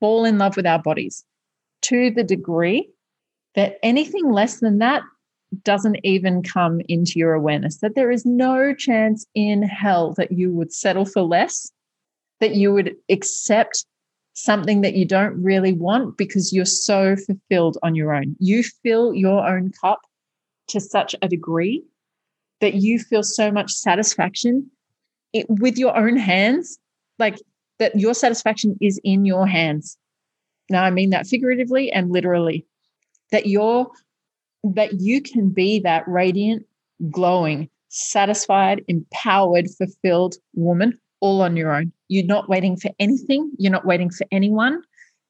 fall 0.00 0.24
in 0.24 0.38
love 0.38 0.56
with 0.56 0.66
our 0.66 0.80
bodies 0.80 1.24
to 1.82 2.10
the 2.10 2.24
degree 2.24 2.88
that 3.54 3.78
anything 3.82 4.30
less 4.30 4.60
than 4.60 4.78
that 4.78 5.02
doesn't 5.62 5.98
even 6.04 6.42
come 6.42 6.80
into 6.88 7.18
your 7.18 7.34
awareness, 7.34 7.78
that 7.78 7.94
there 7.94 8.10
is 8.10 8.24
no 8.24 8.72
chance 8.72 9.26
in 9.34 9.62
hell 9.62 10.14
that 10.16 10.32
you 10.32 10.52
would 10.52 10.72
settle 10.72 11.04
for 11.04 11.22
less, 11.22 11.70
that 12.40 12.54
you 12.54 12.72
would 12.72 12.94
accept 13.10 13.84
something 14.34 14.80
that 14.80 14.94
you 14.94 15.04
don't 15.04 15.40
really 15.42 15.72
want 15.72 16.16
because 16.16 16.52
you're 16.52 16.64
so 16.64 17.16
fulfilled 17.16 17.78
on 17.82 17.94
your 17.94 18.14
own. 18.14 18.36
You 18.38 18.62
fill 18.62 19.14
your 19.14 19.46
own 19.46 19.72
cup 19.80 20.00
to 20.68 20.80
such 20.80 21.14
a 21.22 21.28
degree 21.28 21.82
that 22.60 22.74
you 22.74 22.98
feel 22.98 23.22
so 23.22 23.50
much 23.50 23.72
satisfaction 23.72 24.70
it, 25.32 25.46
with 25.48 25.78
your 25.78 25.96
own 25.96 26.16
hands, 26.16 26.78
like 27.18 27.38
that 27.78 27.98
your 27.98 28.14
satisfaction 28.14 28.76
is 28.80 29.00
in 29.04 29.24
your 29.24 29.46
hands. 29.46 29.96
Now, 30.68 30.84
I 30.84 30.90
mean 30.90 31.10
that 31.10 31.26
figuratively 31.26 31.90
and 31.90 32.10
literally, 32.10 32.66
that 33.32 33.46
you're 33.46 33.90
that 34.62 35.00
you 35.00 35.22
can 35.22 35.48
be 35.48 35.80
that 35.80 36.06
radiant, 36.06 36.66
glowing, 37.10 37.68
satisfied, 37.88 38.84
empowered, 38.88 39.68
fulfilled 39.70 40.34
woman 40.54 40.98
all 41.20 41.40
on 41.40 41.56
your 41.56 41.74
own. 41.74 41.92
You're 42.10 42.26
not 42.26 42.48
waiting 42.48 42.76
for 42.76 42.90
anything, 42.98 43.52
you're 43.56 43.70
not 43.70 43.86
waiting 43.86 44.10
for 44.10 44.26
anyone. 44.32 44.82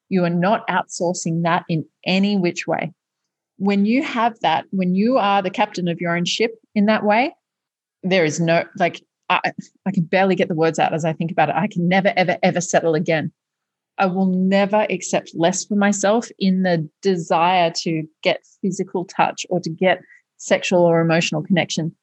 You 0.09 0.25
are 0.25 0.31
not 0.31 0.67
outsourcing 0.67 1.43
that 1.43 1.65
in 1.69 1.85
any 2.07 2.39
which 2.39 2.67
way. 2.67 2.93
When 3.59 3.85
you 3.85 4.03
have 4.03 4.41
that, 4.41 4.65
when 4.71 4.95
you 4.95 5.19
are 5.19 5.43
the 5.43 5.51
captain 5.51 5.89
of 5.89 6.01
your 6.01 6.17
own 6.17 6.25
ship 6.25 6.53
in 6.75 6.87
that 6.87 7.05
way, 7.05 7.35
there 8.03 8.25
is 8.25 8.41
no 8.41 8.65
like 8.79 9.03
I, 9.29 9.53
I 9.87 9.91
can 9.93 10.05
barely 10.05 10.35
get 10.35 10.49
the 10.49 10.55
words 10.55 10.79
out 10.79 10.95
as 10.95 11.05
I 11.05 11.13
think 11.13 11.31
about 11.31 11.51
it. 11.51 11.55
I 11.55 11.69
can 11.69 11.87
never, 11.87 12.15
ever, 12.17 12.39
ever 12.43 12.63
settle 12.63 12.95
again. 12.95 13.31
I 13.99 14.07
will 14.07 14.27
never 14.27 14.87
accept 14.89 15.33
less 15.35 15.67
for 15.67 15.77
myself 15.77 16.29
in 16.39 16.63
the 16.63 16.89
desire 17.03 17.71
to 17.83 18.05
get 18.23 18.41
physical 18.63 19.05
touch 19.05 19.45
or 19.51 19.61
to 19.61 19.69
get 19.69 20.01
sexual 20.39 20.81
or 20.81 21.03
emotional 21.03 21.43
connection. 21.43 21.95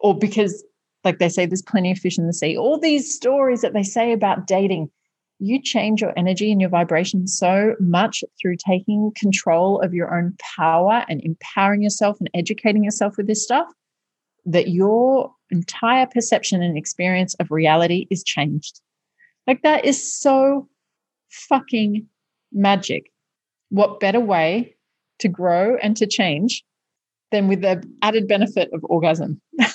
Or 0.00 0.16
because, 0.16 0.64
like 1.04 1.18
they 1.18 1.28
say, 1.28 1.46
there's 1.46 1.62
plenty 1.62 1.90
of 1.90 1.98
fish 1.98 2.18
in 2.18 2.26
the 2.26 2.32
sea. 2.32 2.56
All 2.56 2.78
these 2.78 3.12
stories 3.12 3.60
that 3.62 3.72
they 3.72 3.82
say 3.82 4.12
about 4.12 4.46
dating, 4.46 4.90
you 5.38 5.60
change 5.60 6.00
your 6.00 6.12
energy 6.16 6.52
and 6.52 6.60
your 6.60 6.70
vibration 6.70 7.26
so 7.26 7.74
much 7.80 8.22
through 8.40 8.56
taking 8.56 9.12
control 9.16 9.80
of 9.80 9.92
your 9.92 10.16
own 10.16 10.36
power 10.56 11.04
and 11.08 11.20
empowering 11.24 11.82
yourself 11.82 12.18
and 12.20 12.30
educating 12.34 12.84
yourself 12.84 13.16
with 13.16 13.26
this 13.26 13.42
stuff 13.42 13.66
that 14.44 14.68
your 14.68 15.32
entire 15.50 16.06
perception 16.06 16.62
and 16.62 16.76
experience 16.76 17.34
of 17.34 17.50
reality 17.50 18.06
is 18.10 18.22
changed. 18.22 18.80
Like 19.46 19.62
that 19.62 19.84
is 19.84 20.14
so 20.20 20.68
fucking 21.28 22.06
magic. 22.52 23.10
What 23.70 24.00
better 24.00 24.20
way 24.20 24.76
to 25.20 25.28
grow 25.28 25.76
and 25.76 25.96
to 25.96 26.06
change 26.06 26.64
than 27.30 27.48
with 27.48 27.62
the 27.62 27.82
added 28.02 28.28
benefit 28.28 28.70
of 28.72 28.84
orgasm? 28.84 29.40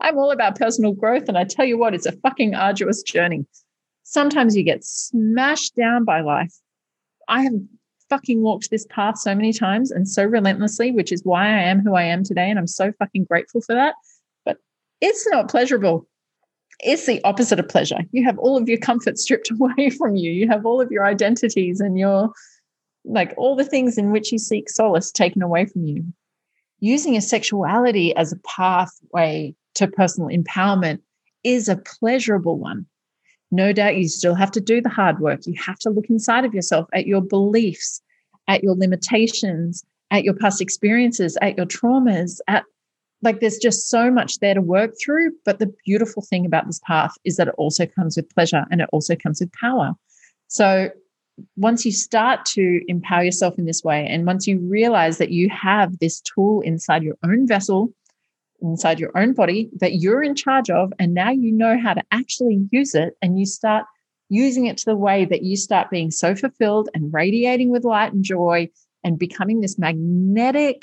I'm 0.00 0.18
all 0.18 0.30
about 0.30 0.58
personal 0.58 0.92
growth. 0.92 1.28
And 1.28 1.38
I 1.38 1.44
tell 1.44 1.64
you 1.64 1.78
what, 1.78 1.94
it's 1.94 2.06
a 2.06 2.12
fucking 2.12 2.54
arduous 2.54 3.02
journey. 3.02 3.46
Sometimes 4.02 4.56
you 4.56 4.62
get 4.62 4.84
smashed 4.84 5.74
down 5.74 6.04
by 6.04 6.20
life. 6.20 6.54
I 7.28 7.42
have 7.42 7.54
fucking 8.08 8.40
walked 8.40 8.70
this 8.70 8.86
path 8.88 9.18
so 9.18 9.34
many 9.34 9.52
times 9.52 9.90
and 9.90 10.08
so 10.08 10.24
relentlessly, 10.24 10.92
which 10.92 11.10
is 11.10 11.24
why 11.24 11.46
I 11.46 11.62
am 11.62 11.80
who 11.80 11.94
I 11.94 12.04
am 12.04 12.22
today. 12.22 12.48
And 12.48 12.58
I'm 12.58 12.66
so 12.66 12.92
fucking 12.98 13.24
grateful 13.24 13.60
for 13.60 13.74
that. 13.74 13.94
But 14.44 14.58
it's 15.00 15.26
not 15.28 15.50
pleasurable. 15.50 16.06
It's 16.80 17.06
the 17.06 17.22
opposite 17.24 17.58
of 17.58 17.68
pleasure. 17.68 18.00
You 18.12 18.24
have 18.24 18.38
all 18.38 18.56
of 18.56 18.68
your 18.68 18.78
comfort 18.78 19.18
stripped 19.18 19.50
away 19.60 19.90
from 19.90 20.14
you. 20.14 20.30
You 20.30 20.48
have 20.48 20.66
all 20.66 20.80
of 20.80 20.92
your 20.92 21.06
identities 21.06 21.80
and 21.80 21.98
your, 21.98 22.30
like, 23.04 23.34
all 23.36 23.56
the 23.56 23.64
things 23.64 23.98
in 23.98 24.12
which 24.12 24.30
you 24.30 24.38
seek 24.38 24.68
solace 24.68 25.10
taken 25.10 25.42
away 25.42 25.66
from 25.66 25.84
you. 25.84 26.04
Using 26.78 27.14
your 27.14 27.22
sexuality 27.22 28.14
as 28.14 28.32
a 28.32 28.38
pathway 28.46 29.54
to 29.76 29.86
personal 29.86 30.28
empowerment 30.28 31.00
is 31.44 31.68
a 31.68 31.76
pleasurable 31.76 32.58
one. 32.58 32.86
No 33.50 33.72
doubt 33.72 33.96
you 33.96 34.08
still 34.08 34.34
have 34.34 34.50
to 34.52 34.60
do 34.60 34.80
the 34.80 34.88
hard 34.88 35.20
work. 35.20 35.40
You 35.46 35.54
have 35.64 35.78
to 35.80 35.90
look 35.90 36.06
inside 36.10 36.44
of 36.44 36.54
yourself 36.54 36.88
at 36.92 37.06
your 37.06 37.20
beliefs, 37.20 38.02
at 38.48 38.64
your 38.64 38.74
limitations, 38.74 39.84
at 40.10 40.24
your 40.24 40.34
past 40.34 40.60
experiences, 40.60 41.38
at 41.40 41.56
your 41.56 41.66
traumas, 41.66 42.38
at 42.48 42.64
like 43.22 43.40
there's 43.40 43.58
just 43.58 43.88
so 43.88 44.10
much 44.10 44.38
there 44.40 44.54
to 44.54 44.60
work 44.60 44.94
through. 45.02 45.32
But 45.44 45.58
the 45.58 45.72
beautiful 45.84 46.22
thing 46.22 46.44
about 46.44 46.66
this 46.66 46.80
path 46.84 47.12
is 47.24 47.36
that 47.36 47.48
it 47.48 47.54
also 47.56 47.86
comes 47.86 48.16
with 48.16 48.28
pleasure 48.30 48.64
and 48.70 48.80
it 48.80 48.88
also 48.92 49.16
comes 49.16 49.40
with 49.40 49.52
power. 49.52 49.92
So 50.48 50.90
once 51.56 51.84
you 51.84 51.92
start 51.92 52.44
to 52.46 52.80
empower 52.88 53.24
yourself 53.24 53.58
in 53.58 53.66
this 53.66 53.84
way, 53.84 54.06
and 54.06 54.26
once 54.26 54.46
you 54.46 54.58
realize 54.58 55.18
that 55.18 55.30
you 55.30 55.48
have 55.50 55.98
this 55.98 56.20
tool 56.20 56.60
inside 56.62 57.02
your 57.02 57.16
own 57.24 57.46
vessel 57.46 57.92
inside 58.66 59.00
your 59.00 59.16
own 59.16 59.32
body 59.32 59.70
that 59.80 59.94
you're 59.94 60.22
in 60.22 60.34
charge 60.34 60.70
of. 60.70 60.92
And 60.98 61.14
now 61.14 61.30
you 61.30 61.52
know 61.52 61.78
how 61.78 61.94
to 61.94 62.02
actually 62.10 62.66
use 62.70 62.94
it 62.94 63.16
and 63.22 63.38
you 63.38 63.46
start 63.46 63.84
using 64.28 64.66
it 64.66 64.76
to 64.78 64.84
the 64.86 64.96
way 64.96 65.24
that 65.24 65.42
you 65.42 65.56
start 65.56 65.90
being 65.90 66.10
so 66.10 66.34
fulfilled 66.34 66.88
and 66.94 67.12
radiating 67.12 67.70
with 67.70 67.84
light 67.84 68.12
and 68.12 68.24
joy 68.24 68.68
and 69.04 69.18
becoming 69.18 69.60
this 69.60 69.78
magnetic, 69.78 70.82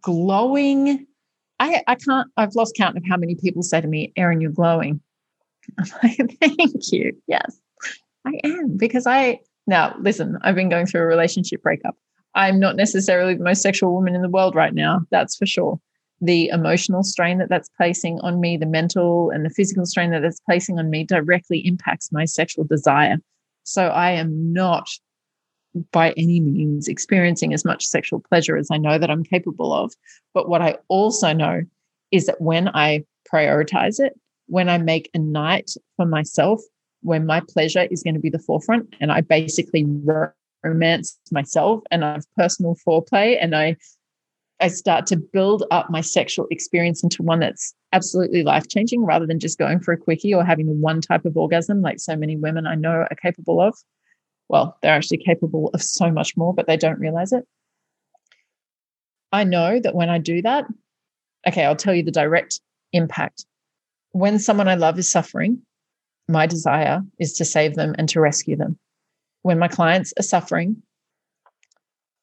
glowing. 0.00 1.06
I, 1.58 1.82
I 1.86 1.94
can't, 1.96 2.30
I've 2.36 2.54
lost 2.54 2.74
count 2.76 2.96
of 2.96 3.02
how 3.08 3.16
many 3.16 3.34
people 3.34 3.62
say 3.62 3.80
to 3.80 3.86
me, 3.86 4.12
Erin, 4.16 4.40
you're 4.40 4.50
glowing. 4.50 5.00
I'm 5.78 5.86
like, 6.02 6.38
thank 6.40 6.92
you. 6.92 7.12
Yes, 7.26 7.60
I 8.24 8.40
am 8.42 8.76
because 8.78 9.06
I, 9.06 9.40
now 9.66 9.94
listen, 10.00 10.38
I've 10.42 10.54
been 10.54 10.70
going 10.70 10.86
through 10.86 11.02
a 11.02 11.06
relationship 11.06 11.62
breakup. 11.62 11.96
I'm 12.34 12.58
not 12.58 12.76
necessarily 12.76 13.34
the 13.34 13.44
most 13.44 13.60
sexual 13.60 13.92
woman 13.92 14.14
in 14.14 14.22
the 14.22 14.28
world 14.28 14.54
right 14.54 14.72
now, 14.72 15.00
that's 15.10 15.36
for 15.36 15.46
sure 15.46 15.78
the 16.20 16.48
emotional 16.48 17.02
strain 17.02 17.38
that 17.38 17.48
that's 17.48 17.70
placing 17.76 18.20
on 18.20 18.40
me, 18.40 18.56
the 18.56 18.66
mental 18.66 19.30
and 19.30 19.44
the 19.44 19.50
physical 19.50 19.86
strain 19.86 20.10
that 20.10 20.22
that's 20.22 20.40
placing 20.40 20.78
on 20.78 20.90
me 20.90 21.04
directly 21.04 21.66
impacts 21.66 22.12
my 22.12 22.24
sexual 22.24 22.64
desire. 22.64 23.16
So 23.64 23.88
I 23.88 24.12
am 24.12 24.52
not 24.52 24.88
by 25.92 26.10
any 26.16 26.40
means 26.40 26.88
experiencing 26.88 27.54
as 27.54 27.64
much 27.64 27.86
sexual 27.86 28.20
pleasure 28.20 28.56
as 28.56 28.68
I 28.70 28.76
know 28.76 28.98
that 28.98 29.10
I'm 29.10 29.24
capable 29.24 29.72
of. 29.72 29.92
But 30.34 30.48
what 30.48 30.62
I 30.62 30.76
also 30.88 31.32
know 31.32 31.62
is 32.10 32.26
that 32.26 32.40
when 32.40 32.68
I 32.68 33.04
prioritize 33.32 34.00
it, 34.00 34.18
when 34.46 34.68
I 34.68 34.78
make 34.78 35.10
a 35.14 35.18
night 35.18 35.70
for 35.96 36.06
myself, 36.06 36.60
when 37.02 37.24
my 37.24 37.40
pleasure 37.40 37.86
is 37.90 38.02
going 38.02 38.14
to 38.14 38.20
be 38.20 38.30
the 38.30 38.38
forefront, 38.38 38.94
and 39.00 39.12
I 39.12 39.20
basically 39.20 39.86
romance 40.64 41.18
myself 41.30 41.82
and 41.90 42.04
I 42.04 42.12
have 42.14 42.24
personal 42.36 42.76
foreplay 42.86 43.38
and 43.40 43.54
I 43.54 43.76
I 44.60 44.68
start 44.68 45.06
to 45.06 45.16
build 45.16 45.64
up 45.70 45.90
my 45.90 46.02
sexual 46.02 46.46
experience 46.50 47.02
into 47.02 47.22
one 47.22 47.40
that's 47.40 47.74
absolutely 47.92 48.42
life 48.42 48.68
changing 48.68 49.04
rather 49.04 49.26
than 49.26 49.38
just 49.38 49.58
going 49.58 49.80
for 49.80 49.92
a 49.92 49.96
quickie 49.96 50.34
or 50.34 50.44
having 50.44 50.80
one 50.80 51.00
type 51.00 51.24
of 51.24 51.36
orgasm 51.36 51.80
like 51.80 51.98
so 51.98 52.14
many 52.16 52.36
women 52.36 52.66
I 52.66 52.74
know 52.74 52.90
are 53.10 53.16
capable 53.22 53.60
of. 53.60 53.74
Well, 54.48 54.76
they're 54.82 54.94
actually 54.94 55.18
capable 55.18 55.70
of 55.72 55.82
so 55.82 56.10
much 56.10 56.36
more, 56.36 56.52
but 56.52 56.66
they 56.66 56.76
don't 56.76 56.98
realize 56.98 57.32
it. 57.32 57.46
I 59.32 59.44
know 59.44 59.80
that 59.80 59.94
when 59.94 60.10
I 60.10 60.18
do 60.18 60.42
that, 60.42 60.66
okay, 61.46 61.64
I'll 61.64 61.76
tell 61.76 61.94
you 61.94 62.02
the 62.02 62.10
direct 62.10 62.60
impact. 62.92 63.46
When 64.12 64.38
someone 64.38 64.68
I 64.68 64.74
love 64.74 64.98
is 64.98 65.10
suffering, 65.10 65.62
my 66.28 66.46
desire 66.46 67.02
is 67.18 67.32
to 67.34 67.44
save 67.44 67.76
them 67.76 67.94
and 67.96 68.08
to 68.10 68.20
rescue 68.20 68.56
them. 68.56 68.78
When 69.42 69.58
my 69.58 69.68
clients 69.68 70.12
are 70.18 70.22
suffering, 70.22 70.82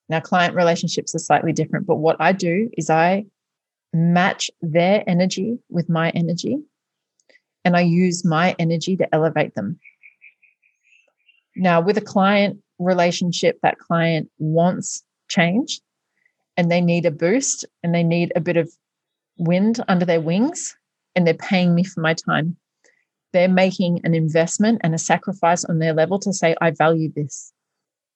Now, 0.10 0.20
client 0.20 0.56
relationships 0.56 1.14
are 1.16 1.20
slightly 1.20 1.54
different, 1.54 1.86
but 1.86 1.98
what 1.98 2.16
I 2.20 2.32
do 2.32 2.70
is 2.78 2.90
I 2.90 3.26
match 3.94 4.50
their 4.62 5.04
energy 5.08 5.58
with 5.70 5.90
my 5.90 6.10
energy 6.12 6.60
and 7.66 7.76
I 7.76 7.82
use 7.82 8.24
my 8.24 8.56
energy 8.60 8.96
to 8.98 9.14
elevate 9.14 9.56
them. 9.56 9.80
Now, 11.56 11.82
with 11.82 11.98
a 11.98 12.02
client 12.02 12.60
relationship, 12.80 13.60
that 13.64 13.80
client 13.80 14.30
wants 14.38 15.04
change 15.28 15.82
and 16.56 16.72
they 16.72 16.82
need 16.82 17.06
a 17.06 17.12
boost 17.12 17.66
and 17.84 17.94
they 17.94 18.04
need 18.04 18.32
a 18.36 18.42
bit 18.42 18.58
of 18.58 18.72
wind 19.38 19.84
under 19.88 20.06
their 20.06 20.22
wings 20.22 20.78
and 21.16 21.26
they're 21.26 21.34
paying 21.34 21.76
me 21.76 21.84
for 21.84 22.00
my 22.00 22.14
time. 22.14 22.56
They're 23.34 23.50
making 23.50 24.02
an 24.04 24.14
investment 24.14 24.82
and 24.84 24.96
a 24.96 25.00
sacrifice 25.00 25.66
on 25.66 25.80
their 25.80 25.94
level 25.94 26.20
to 26.20 26.32
say, 26.32 26.56
I 26.62 26.72
value 26.72 27.12
this. 27.14 27.52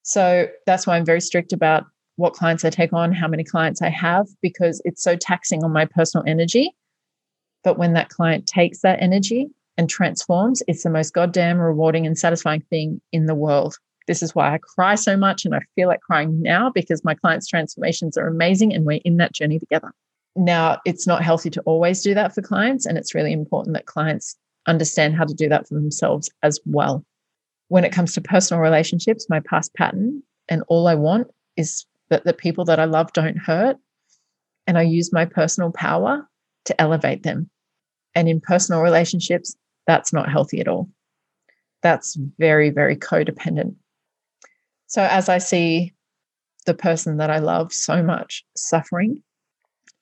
So 0.04 0.48
that's 0.66 0.88
why 0.88 0.98
I'm 0.98 1.06
very 1.06 1.22
strict 1.22 1.54
about 1.54 1.86
what 2.16 2.34
clients 2.34 2.66
I 2.66 2.70
take 2.70 2.94
on, 2.94 3.12
how 3.12 3.28
many 3.28 3.44
clients 3.44 3.82
I 3.82 3.90
have, 3.90 4.28
because 4.42 4.82
it's 4.86 5.04
so 5.04 5.16
taxing 5.16 5.64
on 5.64 5.72
my 5.72 5.86
personal 5.86 6.24
energy. 6.28 6.76
But 7.64 7.78
when 7.78 7.94
that 7.94 8.10
client 8.10 8.48
takes 8.48 8.82
that 8.82 9.02
energy 9.02 9.50
and 9.78 9.90
transforms, 9.90 10.64
it's 10.68 10.84
the 10.84 10.90
most 10.90 11.14
goddamn 11.14 11.60
rewarding 11.60 12.06
and 12.06 12.18
satisfying 12.18 12.62
thing 12.70 13.02
in 13.12 13.26
the 13.28 13.36
world. 13.36 13.78
This 14.08 14.24
is 14.24 14.34
why 14.34 14.54
I 14.54 14.58
cry 14.58 14.96
so 14.96 15.16
much 15.16 15.46
and 15.46 15.56
I 15.56 15.62
feel 15.76 15.88
like 15.88 16.02
crying 16.02 16.42
now 16.42 16.72
because 16.72 17.04
my 17.04 17.16
clients' 17.16 17.48
transformations 17.48 18.18
are 18.18 18.28
amazing 18.28 18.74
and 18.74 18.86
we're 18.86 19.00
in 19.06 19.18
that 19.18 19.34
journey 19.34 19.60
together. 19.60 19.92
Now, 20.36 20.80
it's 20.86 21.06
not 21.06 21.24
healthy 21.24 21.50
to 21.52 21.62
always 21.62 22.02
do 22.02 22.14
that 22.14 22.34
for 22.34 22.42
clients, 22.42 22.86
and 22.86 22.98
it's 22.98 23.14
really 23.14 23.34
important 23.34 23.74
that 23.76 23.86
clients 23.86 24.38
understand 24.66 25.16
how 25.16 25.26
to 25.26 25.34
do 25.34 25.50
that 25.50 25.68
for 25.68 25.76
themselves 25.76 26.30
as 26.42 26.60
well. 26.66 27.04
When 27.72 27.86
it 27.86 27.94
comes 27.94 28.14
to 28.16 28.22
personal 28.22 28.62
relationships, 28.62 29.28
my 29.30 29.40
past 29.40 29.74
pattern 29.76 30.22
and 30.50 30.62
all 30.68 30.90
I 30.90 30.96
want 30.96 31.28
is 31.56 31.86
that 32.10 32.26
the 32.26 32.34
people 32.34 32.66
that 32.66 32.82
I 32.82 32.84
love 32.84 33.14
don't 33.14 33.38
hurt. 33.38 33.78
And 34.68 34.78
I 34.78 34.82
use 34.82 35.14
my 35.14 35.24
personal 35.24 35.72
power 35.72 36.28
to 36.66 36.82
elevate 36.82 37.24
them. 37.24 37.50
And 38.14 38.28
in 38.28 38.42
personal 38.42 38.82
relationships, 38.82 39.56
that's 39.88 40.12
not 40.12 40.30
healthy 40.30 40.60
at 40.60 40.68
all. 40.68 40.90
That's 41.82 42.18
very, 42.38 42.72
very 42.72 42.98
codependent. 42.98 43.76
So 44.88 45.02
as 45.02 45.30
I 45.30 45.38
see 45.38 45.94
the 46.66 46.74
person 46.74 47.16
that 47.18 47.30
I 47.30 47.40
love 47.40 47.72
so 47.72 48.04
much 48.04 48.44
suffering, 48.54 49.24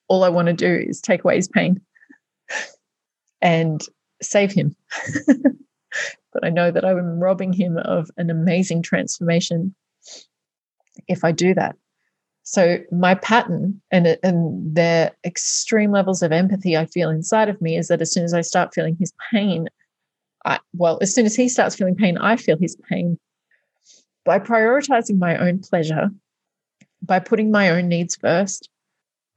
all 0.07 0.23
I 0.23 0.29
want 0.29 0.47
to 0.47 0.53
do 0.53 0.85
is 0.89 1.01
take 1.01 1.23
away 1.23 1.35
his 1.35 1.47
pain 1.47 1.81
and 3.43 3.79
save 4.23 4.53
him. 4.53 4.75
but 6.33 6.45
I 6.45 6.49
know 6.49 6.71
that 6.71 6.85
I'm 6.85 7.19
robbing 7.19 7.53
him 7.53 7.77
of 7.77 8.09
an 8.17 8.29
amazing 8.29 8.81
transformation 8.81 9.75
if 11.07 11.23
I 11.23 11.31
do 11.31 11.53
that. 11.55 11.75
So 12.43 12.79
my 12.91 13.15
pattern 13.15 13.79
and 13.91 14.17
and 14.23 14.75
the 14.75 15.13
extreme 15.23 15.91
levels 15.91 16.23
of 16.23 16.31
empathy 16.31 16.75
I 16.75 16.85
feel 16.85 17.09
inside 17.09 17.47
of 17.47 17.61
me 17.61 17.77
is 17.77 17.89
that 17.89 18.01
as 18.01 18.11
soon 18.11 18.23
as 18.23 18.33
I 18.33 18.41
start 18.41 18.73
feeling 18.73 18.97
his 18.99 19.13
pain, 19.31 19.67
I 20.45 20.59
well, 20.73 20.97
as 21.01 21.13
soon 21.13 21.25
as 21.25 21.35
he 21.35 21.47
starts 21.47 21.75
feeling 21.75 21.95
pain, 21.95 22.17
I 22.17 22.37
feel 22.37 22.57
his 22.57 22.75
pain. 22.89 23.19
By 24.25 24.39
prioritizing 24.39 25.17
my 25.17 25.37
own 25.37 25.59
pleasure, 25.59 26.09
by 27.01 27.19
putting 27.19 27.51
my 27.51 27.69
own 27.69 27.87
needs 27.87 28.15
first, 28.15 28.69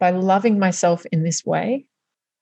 by 0.00 0.10
loving 0.10 0.58
myself 0.58 1.04
in 1.12 1.22
this 1.22 1.44
way, 1.44 1.86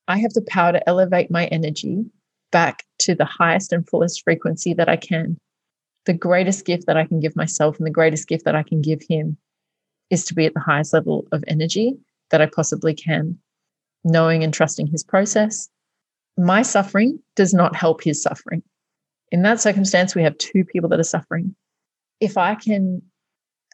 I 0.09 0.19
have 0.19 0.33
the 0.33 0.43
power 0.43 0.73
to 0.73 0.89
elevate 0.89 1.31
my 1.31 1.47
energy 1.47 2.05
back 2.51 2.85
to 3.01 3.15
the 3.15 3.25
highest 3.25 3.73
and 3.73 3.89
fullest 3.89 4.23
frequency 4.25 4.75
that 4.75 4.89
I 4.89 4.97
can. 4.97 5.37
The 6.07 6.15
greatest 6.15 6.65
gift 6.65 6.87
that 6.87 6.97
I 6.97 7.05
can 7.05 7.21
give 7.21 7.37
myself 7.37 7.79
and 7.79 7.87
the 7.87 7.91
greatest 7.91 8.29
gift 8.29 8.45
that 8.45 8.57
I 8.57 8.63
can 8.63 8.81
give 8.81 9.01
him 9.09 9.37
is 10.11 10.25
to 10.27 10.35
be 10.35 10.47
at 10.47 10.55
the 10.55 10.61
highest 10.61 10.93
level 10.93 11.27
of 11.33 11.45
energy 11.47 11.97
that 12.31 12.41
I 12.41 12.47
possibly 12.47 12.95
can, 12.95 13.39
knowing 14.05 14.43
and 14.43 14.53
trusting 14.53 14.87
his 14.87 15.05
process. 15.05 15.69
My 16.37 16.63
suffering 16.63 17.21
does 17.37 17.55
not 17.55 17.77
help 17.77 18.03
his 18.03 18.23
suffering. 18.23 18.63
In 19.31 19.43
that 19.43 19.61
circumstance, 19.61 20.15
we 20.15 20.23
have 20.23 20.37
two 20.39 20.65
people 20.65 20.89
that 20.91 21.01
are 21.01 21.05
suffering. 21.05 21.55
If 22.21 22.37
I 22.37 22.55
can, 22.55 23.03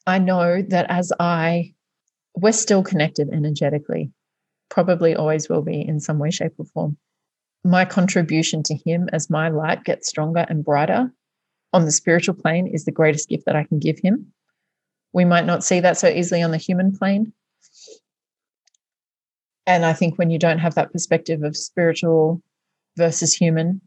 I 0.06 0.18
know 0.18 0.62
that 0.68 0.86
as 0.90 1.12
I, 1.18 1.74
we're 2.34 2.52
still 2.52 2.82
connected 2.82 3.30
energetically, 3.32 4.12
probably 4.68 5.14
always 5.14 5.48
will 5.48 5.62
be 5.62 5.80
in 5.80 6.00
some 6.00 6.18
way, 6.18 6.30
shape, 6.30 6.52
or 6.58 6.66
form. 6.66 6.98
My 7.66 7.84
contribution 7.84 8.62
to 8.64 8.74
him 8.74 9.08
as 9.12 9.28
my 9.28 9.48
light 9.48 9.84
gets 9.84 10.08
stronger 10.08 10.46
and 10.48 10.64
brighter 10.64 11.12
on 11.72 11.84
the 11.84 11.92
spiritual 11.92 12.34
plane 12.34 12.66
is 12.66 12.84
the 12.84 12.92
greatest 12.92 13.28
gift 13.28 13.44
that 13.46 13.56
I 13.56 13.64
can 13.64 13.78
give 13.78 13.98
him 13.98 14.32
we 15.16 15.24
might 15.24 15.46
not 15.46 15.64
see 15.64 15.80
that 15.80 15.96
so 15.96 16.08
easily 16.08 16.42
on 16.42 16.50
the 16.50 16.58
human 16.58 16.94
plane. 16.94 17.32
And 19.66 19.86
I 19.86 19.94
think 19.94 20.18
when 20.18 20.30
you 20.30 20.38
don't 20.38 20.58
have 20.58 20.74
that 20.74 20.92
perspective 20.92 21.42
of 21.42 21.56
spiritual 21.56 22.42
versus 22.98 23.32
human, 23.32 23.80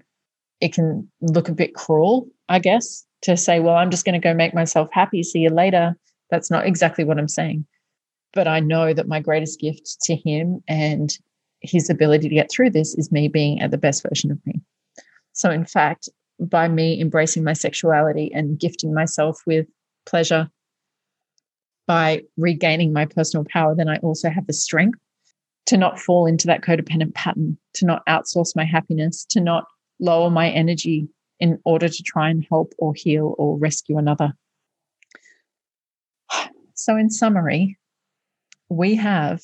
it 0.59 0.73
can 0.73 1.07
look 1.21 1.47
a 1.47 1.53
bit 1.53 1.75
cruel, 1.75 2.27
I 2.49 2.57
guess, 2.57 3.05
to 3.21 3.37
say, 3.37 3.59
well, 3.59 3.75
I'm 3.75 3.91
just 3.91 4.05
going 4.05 4.19
to 4.19 4.27
go 4.27 4.33
make 4.33 4.55
myself 4.55 4.89
happy. 4.91 5.21
See 5.21 5.39
you 5.39 5.51
later. 5.51 5.95
That's 6.31 6.49
not 6.49 6.65
exactly 6.65 7.03
what 7.03 7.19
I'm 7.19 7.27
saying. 7.27 7.67
But 8.33 8.47
I 8.47 8.59
know 8.59 8.91
that 8.91 9.07
my 9.07 9.19
greatest 9.19 9.59
gift 9.59 10.01
to 10.05 10.15
him 10.15 10.63
and 10.67 11.15
his 11.61 11.89
ability 11.89 12.29
to 12.29 12.35
get 12.35 12.49
through 12.51 12.69
this 12.69 12.95
is 12.95 13.11
me 13.11 13.27
being 13.27 13.61
at 13.61 13.71
the 13.71 13.77
best 13.77 14.03
version 14.07 14.31
of 14.31 14.39
me. 14.45 14.61
So, 15.33 15.49
in 15.49 15.65
fact, 15.65 16.09
by 16.39 16.67
me 16.67 16.99
embracing 17.01 17.43
my 17.43 17.53
sexuality 17.53 18.31
and 18.33 18.59
gifting 18.59 18.93
myself 18.93 19.41
with 19.45 19.67
pleasure 20.05 20.49
by 21.85 22.23
regaining 22.37 22.93
my 22.93 23.05
personal 23.05 23.45
power, 23.51 23.75
then 23.75 23.89
I 23.89 23.97
also 23.97 24.29
have 24.29 24.47
the 24.47 24.53
strength 24.53 24.99
to 25.65 25.77
not 25.77 25.99
fall 25.99 26.25
into 26.25 26.47
that 26.47 26.61
codependent 26.61 27.13
pattern, 27.13 27.57
to 27.75 27.85
not 27.85 28.05
outsource 28.07 28.55
my 28.55 28.63
happiness, 28.63 29.25
to 29.29 29.41
not 29.41 29.65
lower 29.99 30.29
my 30.29 30.49
energy 30.49 31.07
in 31.39 31.59
order 31.65 31.87
to 31.87 32.03
try 32.03 32.29
and 32.29 32.45
help 32.49 32.73
or 32.77 32.93
heal 32.95 33.35
or 33.37 33.57
rescue 33.57 33.97
another. 33.97 34.33
So, 36.75 36.95
in 36.95 37.09
summary, 37.09 37.77
we 38.69 38.95
have 38.95 39.41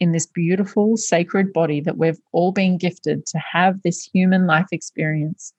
in 0.00 0.12
this 0.12 0.26
beautiful 0.26 0.96
sacred 0.96 1.52
body 1.52 1.80
that 1.80 1.98
we've 1.98 2.20
all 2.32 2.52
been 2.52 2.78
gifted 2.78 3.26
to 3.26 3.38
have 3.38 3.82
this 3.82 4.02
human 4.02 4.46
life 4.46 4.68
experience, 4.72 5.52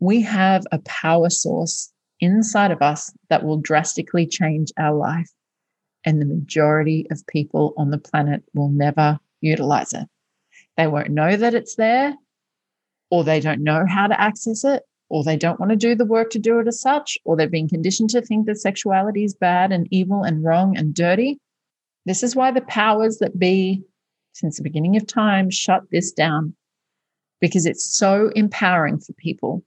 we 0.00 0.20
have 0.22 0.64
a 0.72 0.78
power 0.80 1.30
source 1.30 1.92
inside 2.20 2.70
of 2.70 2.82
us 2.82 3.12
that 3.30 3.44
will 3.44 3.58
drastically 3.58 4.26
change 4.26 4.72
our 4.78 4.94
life. 4.94 5.30
And 6.04 6.20
the 6.20 6.26
majority 6.26 7.06
of 7.10 7.26
people 7.26 7.74
on 7.76 7.90
the 7.90 7.98
planet 7.98 8.42
will 8.54 8.68
never 8.68 9.18
utilize 9.40 9.92
it. 9.92 10.06
They 10.76 10.86
won't 10.86 11.10
know 11.10 11.36
that 11.36 11.54
it's 11.54 11.76
there, 11.76 12.14
or 13.10 13.24
they 13.24 13.40
don't 13.40 13.62
know 13.62 13.86
how 13.88 14.06
to 14.06 14.20
access 14.20 14.64
it, 14.64 14.82
or 15.08 15.22
they 15.24 15.36
don't 15.36 15.60
want 15.60 15.70
to 15.70 15.76
do 15.76 15.94
the 15.94 16.04
work 16.04 16.30
to 16.30 16.38
do 16.38 16.58
it 16.58 16.66
as 16.66 16.80
such, 16.80 17.18
or 17.24 17.36
they've 17.36 17.50
been 17.50 17.68
conditioned 17.68 18.10
to 18.10 18.20
think 18.20 18.46
that 18.46 18.58
sexuality 18.58 19.24
is 19.24 19.34
bad 19.34 19.72
and 19.72 19.88
evil 19.90 20.22
and 20.22 20.44
wrong 20.44 20.76
and 20.76 20.94
dirty. 20.94 21.38
This 22.06 22.22
is 22.22 22.36
why 22.36 22.50
the 22.50 22.60
powers 22.62 23.18
that 23.18 23.38
be, 23.38 23.82
since 24.32 24.56
the 24.56 24.62
beginning 24.62 24.96
of 24.96 25.06
time, 25.06 25.50
shut 25.50 25.82
this 25.90 26.12
down 26.12 26.54
because 27.40 27.66
it's 27.66 27.84
so 27.84 28.30
empowering 28.34 28.98
for 28.98 29.12
people 29.14 29.64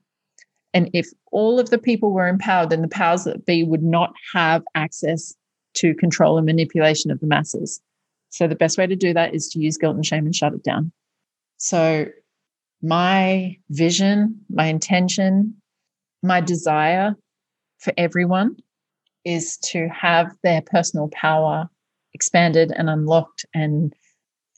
and 0.74 0.90
if 0.92 1.08
all 1.32 1.58
of 1.58 1.70
the 1.70 1.78
people 1.78 2.12
were 2.12 2.28
empowered, 2.28 2.70
then 2.70 2.82
the 2.82 2.88
powers 2.88 3.24
that 3.24 3.46
be 3.46 3.64
would 3.64 3.82
not 3.82 4.12
have 4.32 4.62
access 4.74 5.34
to 5.74 5.94
control 5.94 6.36
and 6.36 6.46
manipulation 6.46 7.10
of 7.10 7.20
the 7.20 7.26
masses. 7.26 7.80
So 8.30 8.46
the 8.46 8.54
best 8.54 8.76
way 8.76 8.86
to 8.86 8.96
do 8.96 9.14
that 9.14 9.34
is 9.34 9.48
to 9.48 9.58
use 9.58 9.78
guilt 9.78 9.96
and 9.96 10.04
shame 10.04 10.26
and 10.26 10.34
shut 10.34 10.52
it 10.52 10.62
down. 10.62 10.92
So 11.56 12.06
my 12.82 13.56
vision, 13.70 14.40
my 14.50 14.66
intention, 14.66 15.54
my 16.22 16.40
desire 16.40 17.16
for 17.78 17.92
everyone 17.96 18.56
is 19.24 19.56
to 19.58 19.88
have 19.88 20.32
their 20.42 20.62
personal 20.62 21.08
power 21.08 21.68
expanded 22.18 22.72
and 22.74 22.90
unlocked 22.90 23.46
and 23.54 23.94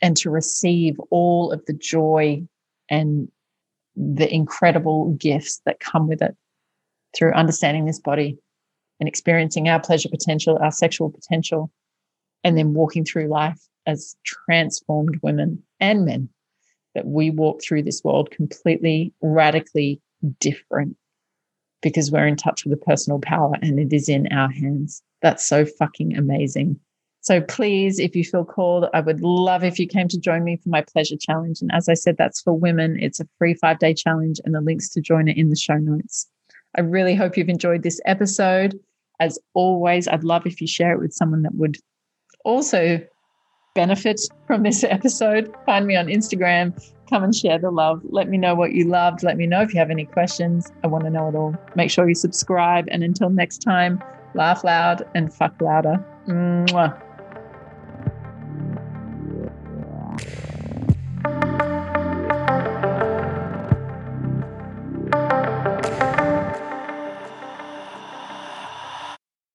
and 0.01 0.17
to 0.17 0.31
receive 0.31 0.99
all 1.11 1.53
of 1.53 1.63
the 1.67 1.75
joy 1.75 2.43
and 2.89 3.29
the 3.95 4.33
incredible 4.33 5.11
gifts 5.21 5.61
that 5.67 5.79
come 5.79 6.09
with 6.09 6.23
it 6.23 6.35
through 7.15 7.35
understanding 7.35 7.85
this 7.85 7.99
body 7.99 8.39
and 8.99 9.07
experiencing 9.07 9.69
our 9.69 9.79
pleasure 9.79 10.09
potential, 10.09 10.59
our 10.63 10.71
sexual 10.71 11.11
potential, 11.11 11.71
and 12.45 12.57
then 12.57 12.73
walking 12.73 13.05
through 13.05 13.29
life 13.29 13.61
as 13.85 14.17
transformed 14.25 15.19
women 15.23 15.63
and 15.81 16.07
men. 16.07 16.31
That 16.95 17.07
we 17.07 17.29
walk 17.29 17.61
through 17.63 17.83
this 17.83 18.03
world 18.03 18.31
completely, 18.31 19.13
radically 19.21 20.01
different 20.41 20.97
because 21.83 22.11
we're 22.11 22.27
in 22.27 22.37
touch 22.37 22.65
with 22.65 22.73
the 22.73 22.87
personal 22.87 23.19
power 23.19 23.53
and 23.61 23.79
it 23.79 23.93
is 23.93 24.09
in 24.09 24.33
our 24.33 24.51
hands. 24.51 25.03
That's 25.21 25.47
so 25.47 25.67
fucking 25.67 26.17
amazing. 26.17 26.81
So 27.23 27.41
please, 27.41 27.99
if 27.99 28.17
you 28.17 28.25
feel 28.25 28.45
called, 28.45 28.87
I 28.95 29.01
would 29.01 29.21
love 29.21 29.63
if 29.63 29.79
you 29.79 29.87
came 29.87 30.09
to 30.09 30.19
join 30.19 30.43
me 30.43 30.57
for 30.57 30.71
my 30.71 30.83
pleasure 30.83 31.17
challenge. 31.21 31.61
And 31.61 31.71
as 31.73 31.89
I 31.89 31.95
said, 31.95 32.17
that's 32.17 32.41
for 32.41 32.55
women. 32.55 32.97
It's 32.99 33.21
a 33.21 33.29
free 33.39 33.55
five 33.55 33.79
day 33.79 33.93
challenge, 33.95 34.41
and 34.45 34.55
the 34.55 34.61
links 34.61 34.89
to 34.91 35.01
join 35.01 35.29
it 35.29 35.37
in 35.37 35.51
the 35.51 35.57
show 35.57 35.77
notes. 35.77 36.29
I 36.77 36.81
really 36.81 37.15
hope 37.15 37.37
you've 37.37 37.49
enjoyed 37.49 37.83
this 37.83 38.01
episode. 38.07 38.79
As 39.19 39.39
always, 39.55 40.09
I'd 40.09 40.25
love 40.25 40.47
if 40.47 40.61
you 40.61 40.67
share 40.67 40.93
it 40.93 41.01
with 41.01 41.13
someone 41.13 41.43
that 41.43 41.55
would 41.55 41.77
also 42.45 43.01
benefit 43.75 44.21
from 44.47 44.63
this 44.63 44.83
episode. 44.85 45.55
Find 45.67 45.87
me 45.87 45.97
on 45.97 46.07
Instagram. 46.07 46.73
Come 47.11 47.25
and 47.25 47.35
share 47.35 47.59
the 47.59 47.71
love. 47.71 48.01
Let 48.05 48.29
me 48.29 48.39
know 48.39 48.55
what 48.55 48.73
you 48.73 48.85
loved. 48.85 49.23
Let 49.23 49.37
me 49.37 49.47
know 49.47 49.61
if 49.61 49.75
you 49.75 49.81
have 49.81 49.91
any 49.91 50.07
questions. 50.07 50.73
I 50.85 50.87
want 50.87 51.05
to 51.05 51.11
know 51.11 51.29
it 51.29 51.35
all. 51.35 51.55
Make 51.75 51.91
sure 51.91 52.09
you 52.09 52.15
subscribe. 52.15 52.87
And 52.91 53.03
until 53.03 53.31
next 53.31 53.59
time, 53.59 54.03
laugh 54.35 54.65
loud 54.65 55.05
and 55.15 55.33
fuck 55.33 55.61
louder. 55.61 56.05
Mwah. 56.27 57.10